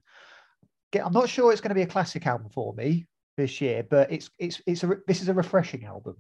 [1.03, 3.07] I'm not sure it's going to be a classic album for me
[3.37, 6.17] this year, but it's it's it's a this is a refreshing album,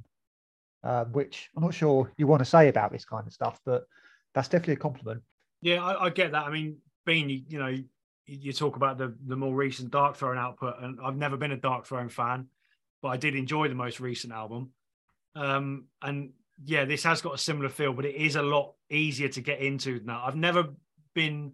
[0.85, 3.85] um, which I'm not sure you want to say about this kind of stuff, but
[4.35, 5.23] that's definitely a compliment.
[5.63, 6.47] Yeah, I, I get that.
[6.47, 7.77] I mean, Bean, you, you know,
[8.27, 12.11] you, talk about the the more recent Darkthrone output, and I've never been a Darkthrone
[12.11, 12.47] fan,
[13.03, 14.71] but I did enjoy the most recent album.
[15.35, 16.31] Um, and
[16.65, 19.61] yeah, this has got a similar feel, but it is a lot easier to get
[19.61, 20.23] into now.
[20.25, 20.69] I've never
[21.15, 21.53] been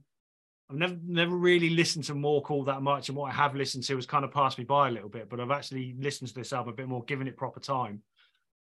[0.69, 3.85] I've never never really listened to Mork all that much, and what I have listened
[3.85, 5.29] to has kind of passed me by a little bit.
[5.29, 8.03] But I've actually listened to this album a bit more, given it proper time.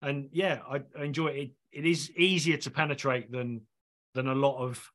[0.01, 1.37] And yeah, I, I enjoy it.
[1.37, 1.51] it.
[1.71, 3.61] It is easier to penetrate than
[4.13, 4.91] than a lot of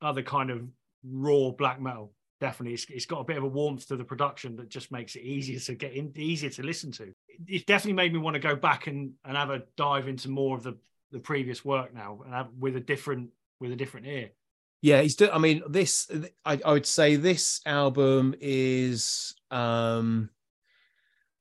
[0.00, 0.62] other kind of
[1.04, 2.12] raw black metal.
[2.40, 5.14] Definitely, it's, it's got a bit of a warmth to the production that just makes
[5.16, 7.12] it easier to get in, easier to listen to.
[7.46, 10.56] It's definitely made me want to go back and, and have a dive into more
[10.56, 10.76] of the
[11.10, 14.30] the previous work now, and have, with a different with a different ear.
[14.82, 15.16] Yeah, he's.
[15.16, 16.10] Do- I mean, this.
[16.44, 19.34] I, I would say this album is.
[19.50, 20.28] um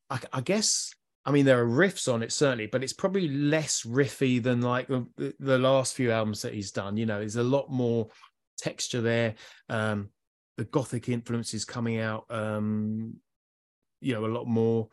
[0.09, 0.93] I, I guess.
[1.25, 4.87] I mean, there are riffs on it certainly, but it's probably less riffy than like
[4.87, 6.97] the, the last few albums that he's done.
[6.97, 8.07] You know, there's a lot more
[8.57, 9.35] texture there.
[9.69, 10.09] Um,
[10.57, 12.25] the gothic influences coming out.
[12.29, 13.15] Um,
[14.01, 14.89] you know, a lot more.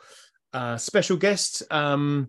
[0.52, 1.62] Uh, special guest.
[1.70, 2.28] Um,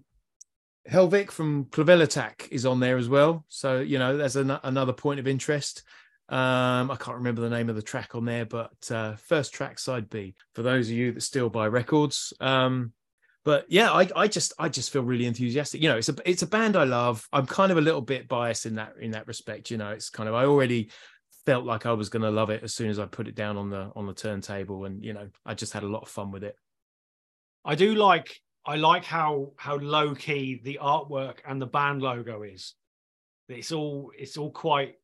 [0.89, 3.45] Hjelvik from Kvelertak is on there as well.
[3.49, 5.83] So, you know, there's an- another point of interest.
[6.29, 9.79] Um, I can't remember the name of the track on there, but uh, first track
[9.79, 12.33] side B for those of you that still buy records.
[12.39, 12.93] Um,
[13.43, 15.81] but yeah, I, I just I just feel really enthusiastic.
[15.81, 17.27] You know, it's a it's a band I love.
[17.33, 19.71] I'm kind of a little bit biased in that in that respect.
[19.71, 20.91] You know, it's kind of I already
[21.47, 23.57] felt like I was going to love it as soon as I put it down
[23.57, 26.31] on the on the turntable, and you know, I just had a lot of fun
[26.31, 26.55] with it.
[27.65, 32.43] I do like I like how how low key the artwork and the band logo
[32.43, 32.75] is.
[33.47, 34.98] It's all it's all quite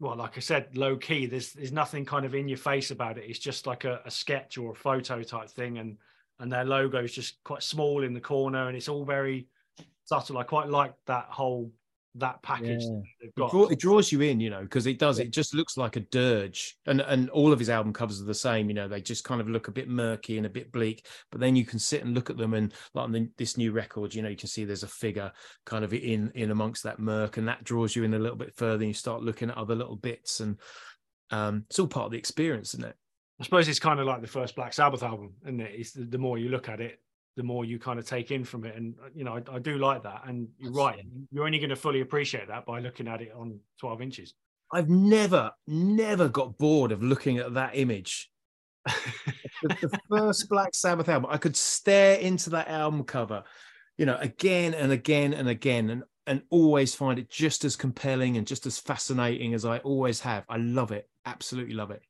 [0.00, 1.26] well, like I said, low key.
[1.26, 3.24] There's there's nothing kind of in your face about it.
[3.26, 5.96] It's just like a, a sketch or a photo type thing, and
[6.38, 9.48] and their logo is just quite small in the corner, and it's all very
[10.04, 10.38] subtle.
[10.38, 11.72] I quite like that whole
[12.18, 12.88] that package Yeah.
[12.88, 13.46] that they've got.
[13.46, 15.18] It, draw, it draws you in, you know, because it does.
[15.18, 18.34] It just looks like a dirge, and and all of his album covers are the
[18.34, 18.68] same.
[18.68, 21.06] You know, they just kind of look a bit murky and a bit bleak.
[21.30, 23.72] But then you can sit and look at them, and like on the, this new
[23.72, 25.32] record, you know, you can see there's a figure
[25.64, 28.54] kind of in in amongst that murk, and that draws you in a little bit
[28.56, 28.82] further.
[28.82, 30.56] And you start looking at other little bits, and
[31.30, 32.96] um, it's all part of the experience, isn't it?
[33.40, 35.72] I suppose it's kind of like the first Black Sabbath album, isn't it?
[35.74, 37.00] It's the, the more you look at it,
[37.38, 38.74] the more you kind of take in from it.
[38.74, 40.22] And uh, you know, I, I do like that.
[40.26, 40.98] And you're right,
[41.30, 44.34] you're only going to fully appreciate that by looking at it on 12 inches.
[44.72, 48.28] I've never, never got bored of looking at that image.
[48.86, 53.44] the, the first Black Sabbath album, I could stare into that album cover,
[53.96, 58.36] you know, again and again and again, and and always find it just as compelling
[58.36, 60.44] and just as fascinating as I always have.
[60.48, 62.02] I love it, absolutely love it.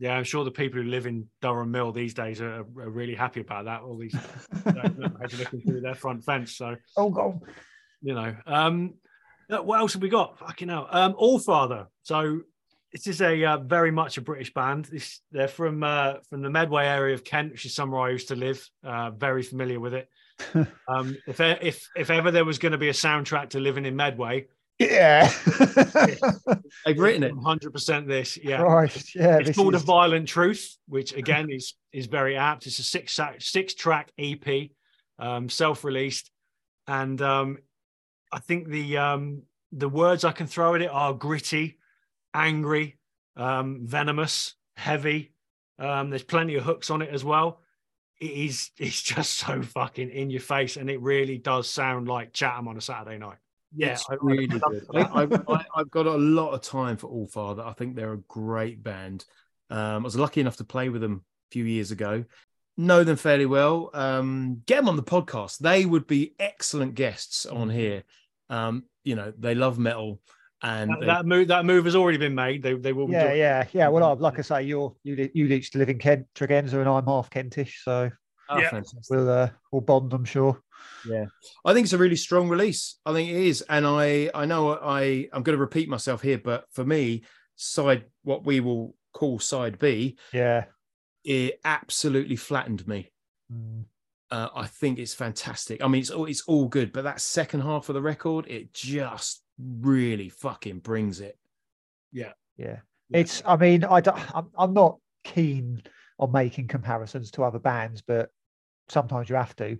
[0.00, 3.14] Yeah, I'm sure the people who live in Durham Mill these days are, are really
[3.14, 3.82] happy about that.
[3.82, 4.16] All these
[5.38, 6.56] looking through their front fence.
[6.56, 7.38] So, Oh, God.
[8.00, 8.94] you know, um,
[9.50, 10.38] uh, what else have we got?
[10.38, 10.88] Fucking hell.
[10.90, 11.88] Um, Allfather.
[12.02, 12.40] So,
[12.92, 14.86] this is a uh, very much a British band.
[14.86, 18.28] This they're from uh, from the Medway area of Kent, which is somewhere I used
[18.28, 18.66] to live.
[18.82, 20.08] Uh, very familiar with it.
[20.88, 23.94] um, if if if ever there was going to be a soundtrack to living in
[23.96, 24.46] Medway,
[24.80, 25.30] Yeah.
[26.86, 27.36] They've written it.
[27.36, 28.38] 100 percent this.
[28.42, 29.14] Yeah, Christ.
[29.14, 29.36] Yeah.
[29.36, 32.82] it's this called is- a violent truth which again is is very apt it's a
[32.82, 34.46] six six track ep
[35.18, 36.30] um self-released
[36.88, 37.58] and um
[38.32, 41.78] i think the um the words i can throw at it are gritty
[42.32, 42.96] angry
[43.36, 45.32] um venomous heavy
[45.78, 47.60] um there's plenty of hooks on it as well
[48.20, 52.32] it is it's just so fucking in your face and it really does sound like
[52.32, 53.38] chatham on a saturday night
[53.74, 54.86] yeah It's I- I really love good.
[54.92, 55.10] that.
[55.14, 57.64] I, I, I, I've got a lot of time for Allfather.
[57.64, 59.24] I think they're a great band.
[59.70, 62.24] Um, I was lucky enough to play with them a few years ago.
[62.76, 63.90] Know them fairly well.
[63.94, 65.58] Um, get them on the podcast.
[65.58, 68.04] They would be excellent guests on here.
[68.48, 70.20] Um, you know, they love metal,
[70.62, 73.12] and that, they- that move that move has already been made they, they will be
[73.12, 73.88] Yeah, doing- yeah, yeah.
[73.88, 76.74] Well, I- like I say, you're you li- you used to live in Kent, Tregenza,
[76.74, 78.10] and I'm half Kentish, so
[78.50, 78.80] oh, yeah.
[79.08, 80.60] we'll uh, we'll bond, I'm sure.
[81.06, 81.26] Yeah
[81.64, 82.98] i think it's a really strong release.
[83.06, 86.38] I think it is, and I I know I I'm going to repeat myself here,
[86.42, 87.22] but for me,
[87.56, 90.64] side what we will call side B, Yeah.
[91.24, 93.10] it absolutely flattened me.
[93.52, 93.84] Mm.
[94.30, 95.82] Uh, I think it's fantastic.
[95.82, 98.72] I mean, it's all it's all good, but that second half of the record, it
[98.72, 101.36] just really fucking brings it.
[102.12, 102.32] Yeah.
[102.56, 102.78] Yeah.
[103.12, 105.82] It's, I mean, I don't, I'm, I'm not keen
[106.18, 108.30] on making comparisons to other bands, but
[108.88, 109.78] sometimes you have to.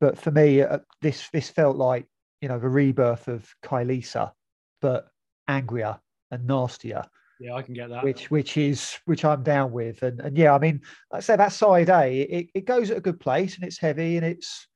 [0.00, 2.06] But for me, uh, this this felt like
[2.40, 4.32] you know the rebirth of Kylesa,
[4.80, 5.08] but
[5.48, 5.98] angrier
[6.30, 7.04] and nastier.
[7.38, 8.02] Yeah, I can get that.
[8.02, 10.02] which which is which I'm down with.
[10.02, 10.80] And and yeah, I mean,
[11.10, 13.78] like I say that side A, it, it goes at a good place and it's
[13.78, 14.66] heavy and it's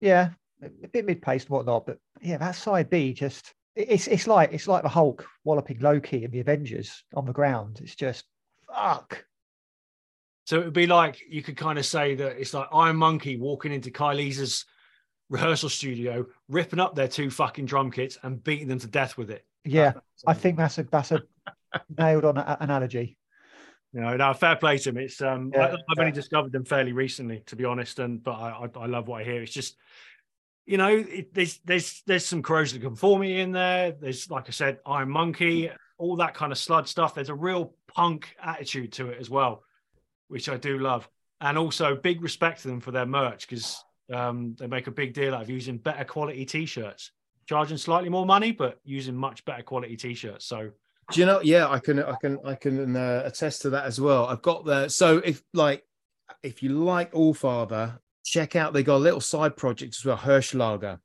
[0.00, 0.30] yeah,
[0.62, 1.86] a bit mid paced and whatnot.
[1.86, 6.24] But yeah, that side B just it's it's like it's like the Hulk walloping Loki
[6.24, 7.80] and the Avengers on the ground.
[7.82, 8.24] It's just
[8.68, 9.24] fuck.
[10.44, 13.36] So it would be like you could kind of say that it's like Iron Monkey
[13.36, 14.66] walking into Kylesa's
[15.30, 19.30] rehearsal studio, ripping up their two fucking drum kits and beating them to death with
[19.30, 19.44] it.
[19.64, 19.94] Yeah,
[20.26, 21.22] I think that's a that's a
[21.98, 23.16] nailed on analogy.
[23.92, 24.98] You know, no, fair play to him.
[24.98, 28.32] It's um, Yeah, I, I've only discovered them fairly recently, to be honest, and but
[28.32, 29.42] I I, I love what I hear.
[29.42, 29.76] It's just,
[30.66, 33.92] you know, it, there's there's there's some corrosion conformity in there.
[33.92, 37.14] There's like I said, Iron Monkey, all that kind of sludge stuff.
[37.14, 39.62] There's a real punk attitude to it as well,
[40.28, 41.08] which I do love,
[41.40, 45.14] and also big respect to them for their merch because um, they make a big
[45.14, 47.12] deal out of using better quality t-shirts,
[47.46, 50.46] charging slightly more money, but using much better quality t-shirts.
[50.46, 50.70] So
[51.12, 51.40] Do you know?
[51.42, 54.26] Yeah, I can, I can, I can uh, attest to that as well.
[54.26, 55.84] I've got the so if like
[56.42, 60.98] if you like Allfather, check out they got a little side project as well, Hirschlager.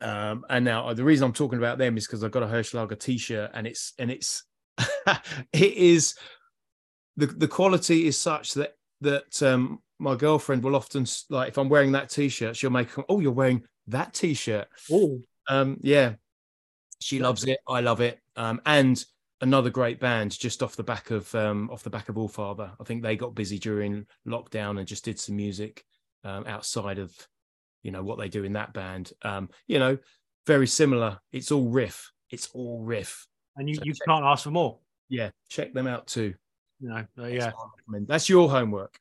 [0.00, 2.98] Um, and now the reason I'm talking about them is because I've got a Hirschlager
[2.98, 4.44] T-shirt, and it's and it's
[5.52, 6.14] it is
[7.18, 11.68] the the quality is such that that um my girlfriend will often like if I'm
[11.68, 14.68] wearing that T-shirt, she'll make oh you're wearing that T-shirt.
[14.92, 16.14] oh, Um, yeah,
[17.00, 17.58] she loves it.
[17.68, 18.20] I love it.
[18.36, 19.02] Um, and
[19.40, 22.70] another great band just off the back of um, off the back of Allfather.
[22.80, 25.84] I think they got busy during lockdown and just did some music
[26.24, 27.12] um, outside of
[27.82, 29.12] you know what they do in that band.
[29.22, 29.98] Um, you know,
[30.46, 31.18] very similar.
[31.32, 32.10] It's all riff.
[32.30, 33.26] It's all riff.
[33.56, 34.78] and you, So you check- can't ask for more.
[35.08, 36.34] Yeah, check them out too.
[36.80, 37.46] You know, uh, yeah.
[37.46, 38.08] what I recommend.
[38.08, 39.00] that's your homework.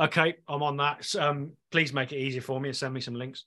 [0.00, 1.04] Okay, I'm on that.
[1.04, 3.44] So, Um, please make it easier for me and send me some links.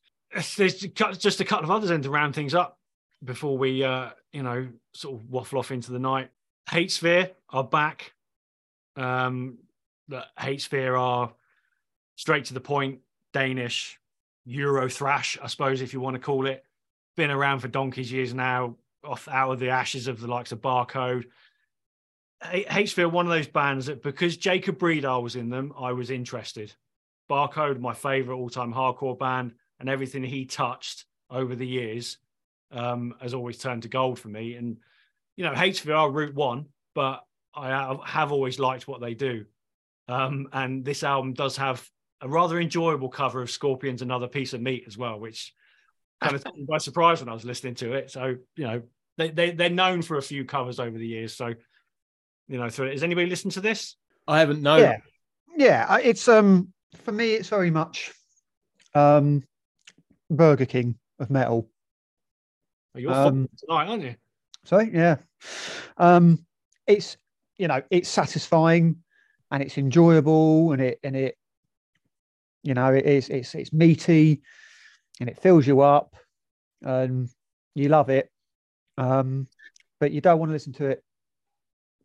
[0.58, 2.80] There's just a couple of others then to round things up
[3.24, 6.30] before we, uh, you know, sort of waffle off into the night.
[6.70, 8.14] Hatesphere are back.
[8.96, 9.58] Um,
[10.08, 11.34] the Hatesphere are
[12.16, 13.00] straight to the point,
[13.34, 14.00] Danish,
[14.46, 16.64] Euro thrash, I suppose, if you want to call it.
[17.16, 20.62] Been around for donkey's years now, off out of the ashes of the likes of
[20.62, 21.26] Barcode.
[22.44, 26.10] H- Hatesphere, one of those bands that because Jacob Bredahl was in them, I was
[26.10, 26.74] interested.
[27.30, 32.18] Barcode, my favorite all-time hardcore band, and everything he touched over the years
[32.72, 34.56] um, has always turned to gold for me.
[34.56, 34.78] And
[35.36, 37.24] you know, Hatesphere are Route One, but
[37.54, 39.46] I have- have always liked what they do.
[40.08, 41.88] Um, and this album does have
[42.22, 45.54] a rather enjoyable cover of Scorpions "Another Piece of Meat" as well, which
[46.22, 48.10] kind of took me by surprise when I was listening to it.
[48.10, 48.82] So you know,
[49.18, 51.36] they, they they're known for a few covers over the years.
[51.36, 51.54] So
[52.48, 52.94] you know, through it.
[52.94, 53.96] Has anybody listened to this?
[54.28, 54.80] I haven't known.
[54.80, 54.98] Yeah,
[55.56, 55.98] yeah.
[55.98, 56.74] It's um
[57.04, 58.12] for me, it's very much
[58.94, 59.44] um
[60.30, 61.70] Burger King of metal.
[62.96, 64.16] Oh, You're Um, football tonight, aren't you?
[64.66, 65.18] Sorry, yeah.
[65.98, 66.46] Um,
[66.86, 67.18] it's
[67.58, 68.98] you know it's satisfying
[69.52, 71.38] and it's enjoyable and it and it
[72.64, 74.42] you know it is it's it's meaty
[75.20, 76.16] and it fills you up
[76.82, 77.30] and
[77.76, 78.30] you love it.
[78.98, 79.48] Um,
[80.00, 81.04] but you don't want to listen to it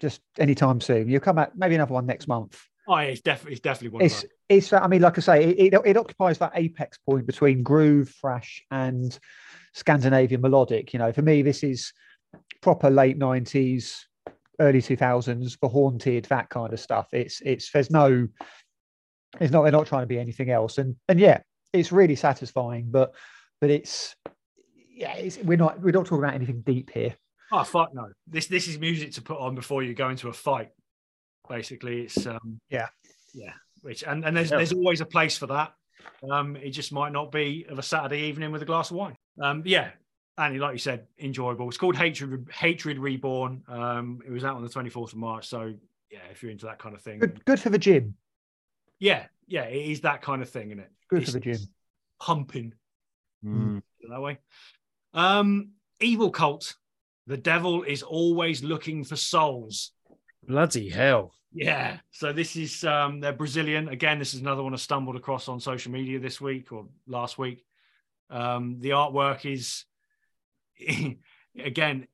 [0.02, 1.08] just anytime soon.
[1.08, 2.60] You'll come out maybe another one next month.
[2.88, 5.80] Oh, it's definitely it's definitely one It's it's I mean, like I say, it, it,
[5.86, 9.16] it occupies that apex point between groove, thrash, and
[9.72, 10.92] Scandinavian melodic.
[10.92, 11.92] You know, for me, this is
[12.60, 14.06] proper late nineties,
[14.60, 17.06] early two thousands, the haunted, that kind of stuff.
[17.12, 18.26] It's it's there's no,
[19.40, 21.38] it's not they're not trying to be anything else, and and yeah,
[21.72, 23.14] it's really satisfying, but
[23.60, 24.16] but it's
[24.92, 27.14] yeah, it's, we're not we're not talking about anything deep here.
[27.52, 28.08] Oh fuck no!
[28.26, 30.70] This this is music to put on before you go into a fight.
[31.48, 32.88] Basically, it's um Yeah.
[33.34, 33.52] yeah.
[33.82, 34.56] Which and and there's Yeah.
[34.58, 35.74] there's always a place for that.
[36.28, 39.16] Um, it just might not be of a Saturday evening with a glass of wine.
[39.40, 39.90] Um, yeah,
[40.38, 41.68] Annie, like you said, enjoyable.
[41.68, 43.62] It's called Hatred Hatred Reborn.
[43.68, 45.46] Um, it was out on the 24th of March.
[45.48, 45.74] So
[46.10, 48.14] yeah, if you're into that kind of thing, Good good for the gym.
[48.98, 50.90] yeah, yeah, it is that kind of thing, isn't it?
[51.08, 51.58] Good It's for the gym.
[52.20, 52.72] Pumping.
[53.44, 53.82] Mm.
[54.08, 54.38] that way.
[55.14, 56.76] Um, evil cult.
[57.26, 59.92] The devil is always looking for souls.
[60.46, 61.32] Bloody hell.
[61.52, 61.98] Yeah.
[62.10, 63.88] So this is um they're Brazilian.
[63.88, 67.38] Again, this is another one I stumbled across on social media this week or last
[67.38, 67.64] week.
[68.30, 69.84] Um, the artwork is
[71.58, 72.06] again,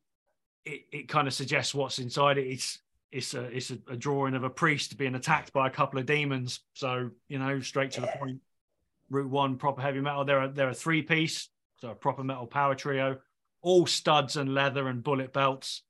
[0.64, 2.46] it, it kind of suggests what's inside it.
[2.46, 2.80] It's
[3.10, 6.06] it's a it's a, a drawing of a priest being attacked by a couple of
[6.06, 6.60] demons.
[6.74, 8.40] So, you know, straight to the point.
[9.10, 10.26] Route one, proper heavy metal.
[10.26, 11.48] They're a, they're a three piece,
[11.78, 13.18] so a proper metal power trio,
[13.68, 15.82] all studs and leather and bullet belts.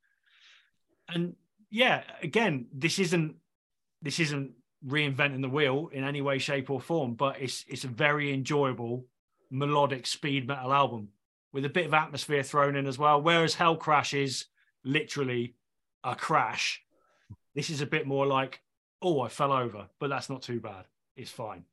[1.08, 1.36] And
[1.70, 3.36] yeah, again, this isn't
[4.02, 4.50] this isn't
[4.84, 9.06] reinventing the wheel in any way, shape, or form, but it's it's a very enjoyable
[9.50, 11.10] melodic speed metal album
[11.52, 13.22] with a bit of atmosphere thrown in as well.
[13.22, 14.46] Whereas Hellcrash is
[14.82, 15.54] literally
[16.02, 16.82] a crash.
[17.54, 18.60] This is a bit more like,
[19.00, 20.84] oh, I fell over, but that's not too bad.
[21.16, 21.64] It's fine.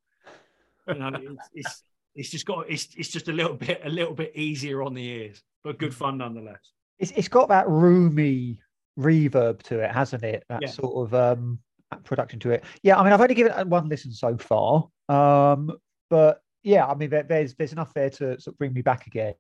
[0.88, 1.84] You know, it's, it's
[2.14, 5.04] it's just got it's it's just a little bit a little bit easier on the
[5.04, 6.72] ears, but good fun nonetheless.
[7.00, 8.62] It's it's got that roomy
[8.98, 10.46] reverb to it, hasn't it?
[10.48, 10.70] That Yeah.
[10.70, 11.60] sort of um
[12.06, 12.64] production to it.
[12.84, 15.72] Yeah, I mean, I've only given it one listen so far, um,
[16.10, 19.08] but yeah, I mean, there, there's there's enough there to sort of bring me back
[19.08, 19.34] again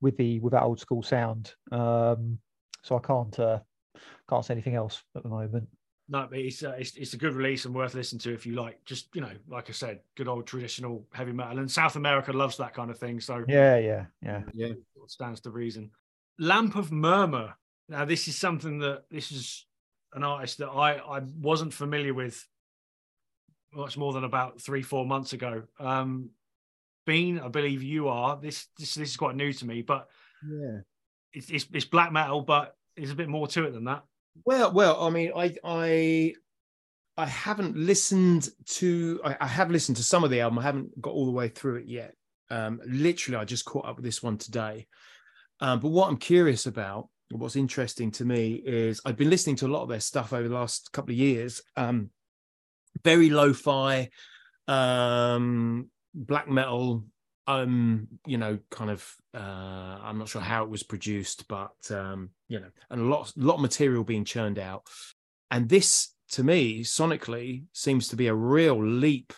[0.00, 1.54] with the with that old school sound.
[1.72, 2.38] Um,
[2.82, 3.60] so I can't uh,
[4.28, 5.68] can't say anything else at the moment.
[6.10, 8.54] No, but it's, uh, it's it's a good release and worth listening to if you
[8.54, 8.82] like.
[8.86, 12.56] Just you know, like I said, good old traditional heavy metal, and South America loves
[12.56, 13.20] that kind of thing.
[13.20, 14.42] So Yeah, yeah, yeah.
[14.54, 14.66] Yeah.
[14.68, 15.90] it stands to reason.
[16.38, 17.54] Lamp of Murmur.
[17.90, 19.66] Now, this is something that this is
[20.14, 22.42] an artist that I I wasn't familiar with
[23.74, 25.64] much more than about three four months ago.
[25.78, 26.30] Um,
[27.06, 28.38] Bean, I believe you are.
[28.40, 30.08] This this this is quite new to me, but
[30.42, 30.80] Yeah.
[31.34, 34.04] it's it's, it's black metal, but there's a bit more to it than that.
[34.44, 36.34] Well, well, I mean, I I
[37.16, 40.58] I haven't listened to I, I have listened to some of the album.
[40.58, 42.14] I haven't got all the way through it yet.
[42.50, 44.86] Um, literally, I just caught up with this one today.
[45.60, 49.66] Um, but what I'm curious about, what's interesting to me, is I've been listening to
[49.66, 51.60] a lot of their stuff over the last couple of years.
[51.76, 52.10] Um,
[53.04, 54.08] very lo-fi,
[54.66, 57.04] um, black metal.
[57.48, 59.04] Um, you know, kind of.
[59.34, 63.32] Uh, I'm not sure how it was produced, but um, you know, and a lot,
[63.36, 64.82] lot of material being churned out.
[65.50, 69.32] And this, to me, sonically, seems to be a real leap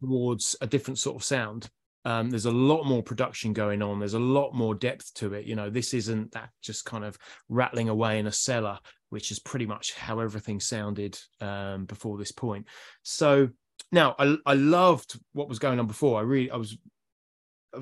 [0.00, 1.68] towards a different sort of sound.
[2.04, 3.98] Um, there's a lot more production going on.
[3.98, 5.44] There's a lot more depth to it.
[5.44, 8.78] You know, this isn't that just kind of rattling away in a cellar,
[9.10, 12.68] which is pretty much how everything sounded um, before this point.
[13.02, 13.48] So
[13.90, 16.18] now I, I loved what was going on before.
[16.18, 16.78] I really, I was,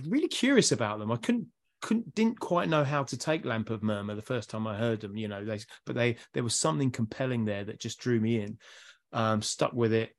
[0.07, 1.11] really curious about them.
[1.12, 1.47] I couldn't
[1.82, 5.01] couldn't didn't quite know how to take Lamp of Murmur the first time I heard
[5.01, 5.16] them.
[5.16, 8.59] You know, they but they there was something compelling there that just drew me in.
[9.12, 10.16] Um, stuck with it.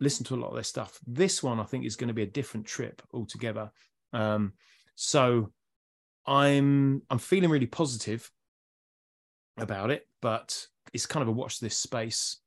[0.00, 0.98] Listened to a lot of their stuff.
[1.06, 3.70] This one I think is going to be a different trip altogether.
[4.12, 4.54] Um,
[4.94, 5.52] so
[6.26, 8.30] I'm I'm feeling really positive
[9.56, 12.38] about it, but it's kind of a watch this space.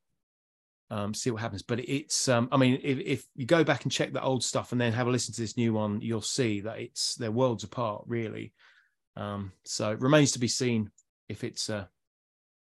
[0.91, 1.63] Um, see what happens.
[1.63, 4.71] But it's um, I mean, if, if you go back and check the old stuff
[4.71, 7.63] and then have a listen to this new one, you'll see that it's they're worlds
[7.63, 8.53] apart, really.
[9.17, 10.91] Um, so it remains to be seen
[11.27, 11.89] if it's a,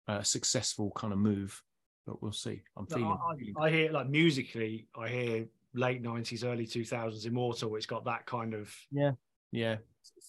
[0.08, 1.62] a successful kind of move,
[2.06, 2.62] but we'll see.
[2.76, 3.16] I'm feeling.
[3.56, 7.76] I, I hear like musically, I hear late nineties, early two thousands Immortal.
[7.76, 9.12] It's got that kind of yeah,
[9.52, 9.76] yeah,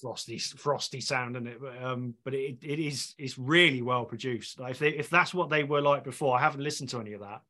[0.01, 1.59] frosty, frosty sound in it.
[1.59, 4.59] But, um, but it, it is it's really well produced.
[4.59, 7.13] Like if they, if that's what they were like before, I haven't listened to any
[7.13, 7.41] of that.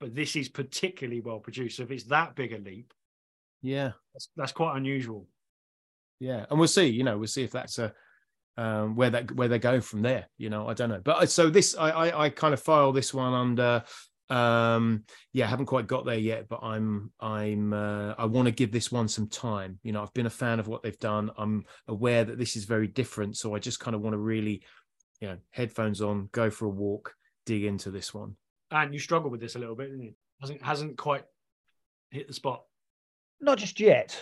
[0.00, 1.76] But this is particularly well produced.
[1.78, 2.92] So if it's that big a leap,
[3.62, 5.26] yeah, that's, that's quite unusual.
[6.20, 6.86] yeah, and we'll see.
[6.88, 7.92] You know, we'll see if that's a
[8.58, 10.26] um, where that where they go from there.
[10.38, 11.00] You know, I don't know.
[11.02, 13.84] But I- so this, I I, I kind of file this one under.
[14.28, 18.52] Um, yeah, I haven't quite got there yet, but I'm I'm uh, I want to
[18.52, 19.78] give this one some time.
[19.82, 21.30] You know, I've been a fan of what they've done.
[21.38, 24.62] I'm aware that this is very different, so I just kind of want to really,
[25.20, 27.14] you know, headphones on, go for a walk,
[27.46, 28.36] dig into this one.
[28.70, 30.14] And you struggle with this a little bit, didn't you?
[30.40, 31.24] Hasn't hasn't quite
[32.10, 32.64] hit the spot.
[33.40, 34.18] Not just yet,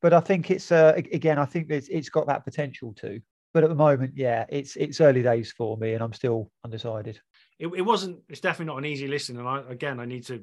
[0.00, 1.38] but I think it's uh, again.
[1.38, 3.20] I think it's it's got that potential to.
[3.54, 7.20] But at the moment, yeah, it's it's early days for me, and I'm still undecided.
[7.58, 8.20] It, it wasn't.
[8.28, 9.38] It's definitely not an easy listen.
[9.38, 10.42] And I again, I need to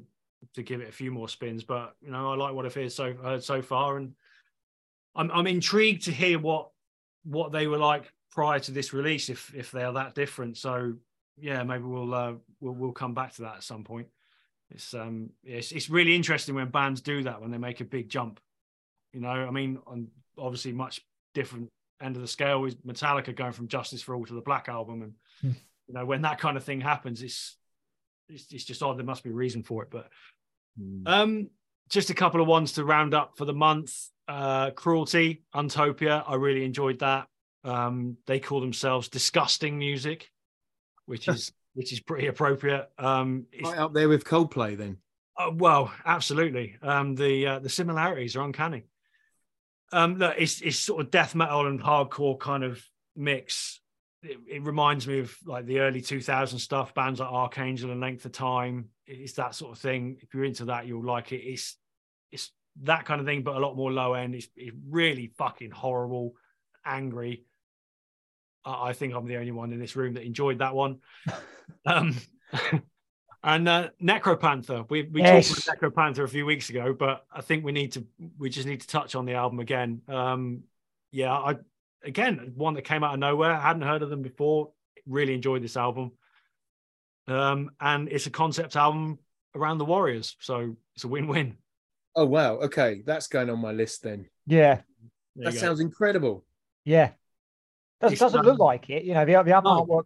[0.54, 1.64] to give it a few more spins.
[1.64, 4.14] But you know, I like what I've heard so heard so far, and
[5.14, 6.70] I'm I'm intrigued to hear what
[7.24, 10.56] what they were like prior to this release, if if they are that different.
[10.56, 10.94] So
[11.40, 14.08] yeah, maybe we'll uh, we'll we'll come back to that at some point.
[14.70, 18.08] It's um it's it's really interesting when bands do that when they make a big
[18.08, 18.40] jump.
[19.12, 20.08] You know, I mean, on
[20.38, 21.00] obviously much
[21.34, 21.68] different
[22.00, 25.02] end of the scale is Metallica going from Justice for All to the Black Album,
[25.02, 25.58] and Hmm.
[25.88, 27.56] you know when that kind of thing happens, it's
[28.28, 28.96] it's, it's just odd.
[28.98, 30.08] There must be a reason for it, but
[31.06, 31.50] um,
[31.88, 33.92] just a couple of ones to round up for the month.
[34.28, 36.22] Uh, Cruelty, Untopia.
[36.26, 37.26] I really enjoyed that.
[37.64, 40.30] Um, they call themselves disgusting music,
[41.10, 42.88] which is which is pretty appropriate.
[42.98, 44.98] Um, Right up there with Coldplay, then.
[45.36, 46.76] uh, well, absolutely.
[46.82, 48.84] Um, the uh, the similarities are uncanny.
[49.92, 52.82] Um, look, it's it's sort of death metal and hardcore kind of
[53.16, 53.80] mix.
[54.22, 58.24] It, it reminds me of like the early 2000 stuff, bands like Archangel and Length
[58.26, 58.90] of Time.
[59.06, 60.18] It's that sort of thing.
[60.20, 61.38] If you're into that, you'll like it.
[61.42, 61.76] It's
[62.30, 64.34] it's that kind of thing, but a lot more low end.
[64.34, 66.34] It's, it's really fucking horrible,
[66.84, 67.44] angry.
[68.64, 70.98] I I think I'm the only one in this room that enjoyed that one.
[71.86, 72.16] um,
[73.42, 75.48] and uh, Necropanther, we we Yes.
[75.64, 78.06] talked about Necropanther a few weeks ago, but I think we need to
[78.38, 80.02] we just need to touch on the album again.
[80.08, 80.64] Um,
[81.10, 81.56] yeah, I
[82.04, 83.52] again one that came out of nowhere.
[83.52, 84.72] I hadn't heard of them before.
[85.06, 86.12] really enjoyed this album.
[87.28, 89.18] Um, and it's a concept album
[89.54, 91.56] around the Warriors, so it's a win-win.
[92.16, 94.28] Oh wow, okay, that's going on my list then.
[94.46, 94.80] Yeah,
[95.36, 96.44] There that sounds incredible.
[96.84, 97.12] yeah.
[98.00, 99.24] Does, It's, doesn't look um, like it, you know.
[99.24, 99.84] The, the other no.
[99.84, 100.04] artwork,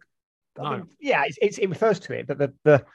[0.59, 2.85] I mean, yeah, it's, it's, it refers to it, but the the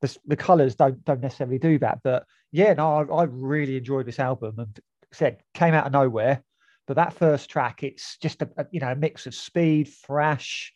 [0.00, 2.00] the, the colors don't don't necessarily do that.
[2.02, 4.78] But yeah, no, I, I really enjoyed this album, and
[5.12, 6.42] said came out of nowhere.
[6.86, 10.72] But that first track, it's just a, a you know a mix of speed, thrash,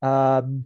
[0.00, 0.64] um,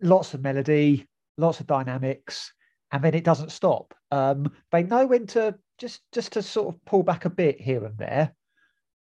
[0.00, 1.06] lots of melody,
[1.36, 2.52] lots of dynamics,
[2.92, 3.94] and then it doesn't stop.
[4.10, 7.84] Um, they know when to just just to sort of pull back a bit here
[7.84, 8.32] and there,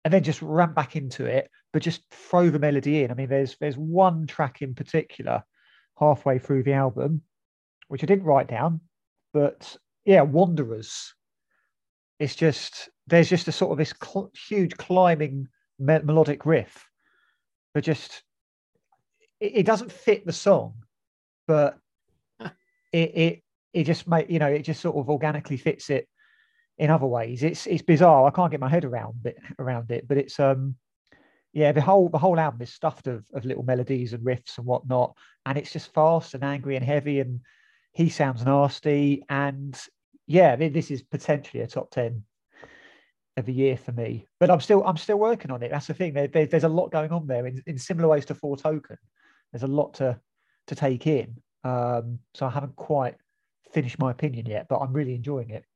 [0.04, 3.10] and then just ramp back into it, but just throw the melody in.
[3.10, 5.42] I mean, there's there's one track in particular
[5.98, 7.22] halfway through the album,
[7.88, 8.80] which I didn't write down,
[9.32, 11.14] but yeah, Wanderers.
[12.18, 15.48] It's just there's just a sort of this cl- huge climbing
[15.78, 16.88] me- melodic riff,
[17.74, 18.22] but just
[19.40, 20.74] it, it doesn't fit the song,
[21.46, 21.78] but
[22.40, 22.50] it
[22.92, 26.08] it it just make you know it just sort of organically fits it
[26.80, 27.42] in other ways.
[27.42, 28.26] It's it's bizarre.
[28.26, 30.76] I can't get my head around it around it, but it's um
[31.52, 34.66] yeah, the whole the whole album is stuffed of of little melodies and riffs and
[34.66, 37.40] whatnot, and it's just fast and angry and heavy, and
[37.92, 39.78] he sounds nasty, and
[40.26, 42.24] yeah, this is potentially a top ten
[43.36, 44.26] of the year for me.
[44.38, 45.70] But I'm still I'm still working on it.
[45.70, 46.14] That's the thing.
[46.14, 48.96] There, there- there's a lot going on there in, in similar ways to Foretoken.
[49.52, 50.18] There's a lot to
[50.68, 51.36] to take in.
[51.62, 53.16] Um, so I haven't quite
[53.70, 55.66] finished my opinion yet, but I'm really enjoying it.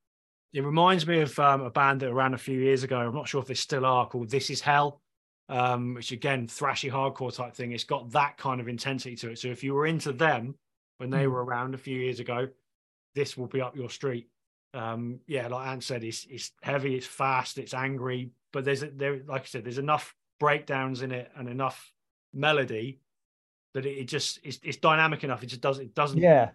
[0.53, 2.97] It reminds me of um, a band that ran a few years ago.
[2.97, 5.01] I'm not sure if they still are called This Is Hell,
[5.49, 7.71] um, which again, thrashy hardcore type thing.
[7.71, 9.39] It's got that kind of intensity to it.
[9.39, 10.55] So if you were into them
[10.97, 11.31] when they Mm.
[11.31, 12.47] were around a few years ago,
[13.15, 14.29] this will be up your street.
[14.73, 18.89] Um, yeah, like Ant said, it's it's heavy, it's fast, it's angry, but there's a,
[18.89, 21.91] there, like I said, there's enough breakdowns in it and enough
[22.33, 22.99] melody
[23.73, 25.43] that it, it just it's, it's dynamic enough.
[25.43, 26.51] It just does it doesn't Yeah,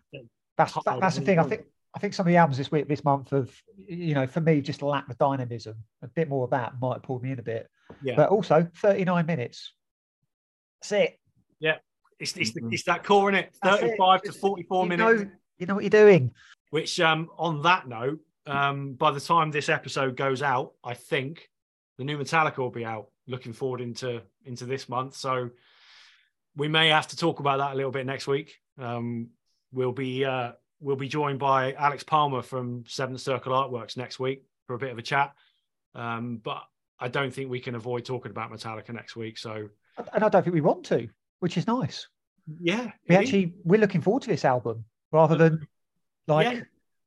[0.57, 1.39] that's that, that's the thing.
[1.39, 1.63] I think
[1.95, 3.51] I think some of the albums this week, this month, have
[3.89, 5.75] you know, for me, just lack the dynamism.
[6.03, 7.69] A bit more of that might have pulled me in a bit.
[8.03, 8.15] Yeah.
[8.17, 9.73] But also, 39 minutes.
[10.81, 11.17] That's it.
[12.21, 12.73] it's it's, the, Mhm.
[12.75, 13.97] it's that core in it, That's it.
[13.97, 15.23] 35 to 44 you minutes.
[15.23, 16.35] Know, you know what you're doing.
[16.69, 21.49] Which, um, on that note, um, by the time this episode goes out, I think
[21.97, 23.09] the new Metallica will be out.
[23.27, 25.51] Looking forward into into this month, so
[26.57, 28.59] we may have to talk about that a little bit next week.
[28.77, 29.31] Um,
[29.73, 34.45] we'll be uh, we'll be joined by Alex Palmer from Seventh Circle Artworks next week
[34.67, 35.33] for a bit of a chat.
[35.95, 36.63] Um, but
[36.99, 39.39] I don't think we can avoid talking about Metallica next week.
[39.39, 39.69] So
[40.13, 41.09] And I don't think we want to,
[41.41, 42.07] which is nice.
[42.61, 43.29] yeah, We it is.
[43.29, 45.67] actually we're looking forward to this album rather than
[46.27, 46.61] like Yeah.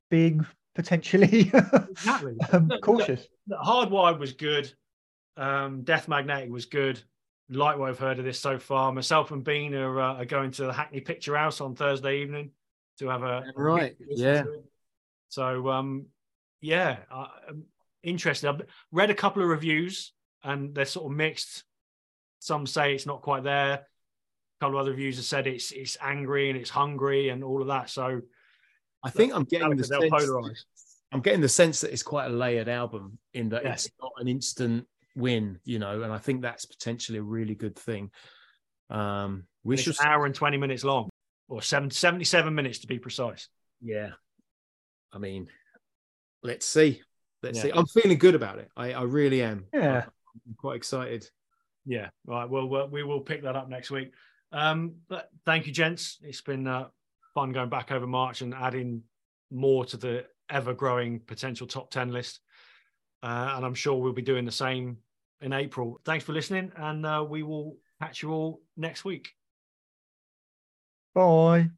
[0.09, 0.45] being
[0.75, 1.51] potentially
[1.89, 2.35] exactly.
[2.51, 3.27] um, Look, look, cautious.
[3.47, 4.71] The Hardwired was good.
[5.37, 7.01] Um, Death Magnetic was good.
[7.49, 8.91] Like what I've heard of this so far.
[8.91, 12.51] Myself and Bean are, uh, are going to the Hackney Picture House on Thursday evening
[12.99, 14.43] to have a Right, yeah.
[15.29, 16.07] So um,
[16.61, 17.63] yeah, I, I'm
[18.03, 18.47] interested.
[18.47, 18.61] I've
[18.91, 20.13] read a couple of reviews
[20.43, 21.63] and they're sort of mixed.
[22.39, 23.73] Some say it's not quite there.
[23.73, 23.85] A
[24.59, 27.67] couple of other reviews have said it's it's angry and it's hungry and all of
[27.67, 27.89] that.
[27.89, 28.21] So
[29.03, 30.59] I think I'm getting the sense, polarize.
[31.11, 33.73] I'm getting the sense that it's quite a layered album in that Yeah.
[33.73, 37.75] it's not an instant win, you know, and I think that's potentially a really good
[37.75, 38.11] thing.
[38.89, 41.09] Um, we should, hour and 20 minutes long,
[41.53, 43.47] or seven, 77 minutes to be precise.
[43.81, 44.11] yeah.
[45.15, 45.47] I mean,
[46.41, 47.01] let's see,
[47.43, 47.63] let's Yeah.
[47.65, 47.71] see.
[47.71, 48.69] I'm feeling good about it.
[48.75, 49.67] I, I really am.
[49.71, 50.05] Yeah.
[50.47, 51.29] I'm quite excited.
[51.85, 52.49] Yeah, right.
[52.49, 54.11] Well, well, we will pick that up next week.
[54.51, 56.17] Um, but thank you, gents.
[56.23, 56.87] It's been uh,
[57.35, 59.03] fun going back over March and adding
[59.51, 62.39] more to the ever growing potential top 10 list.
[63.21, 64.97] Uh, and I'm sure we'll be doing the same
[65.41, 66.01] in April.
[66.05, 69.29] Thanks for listening, and uh, we will catch you all next week.
[71.13, 71.71] Bye.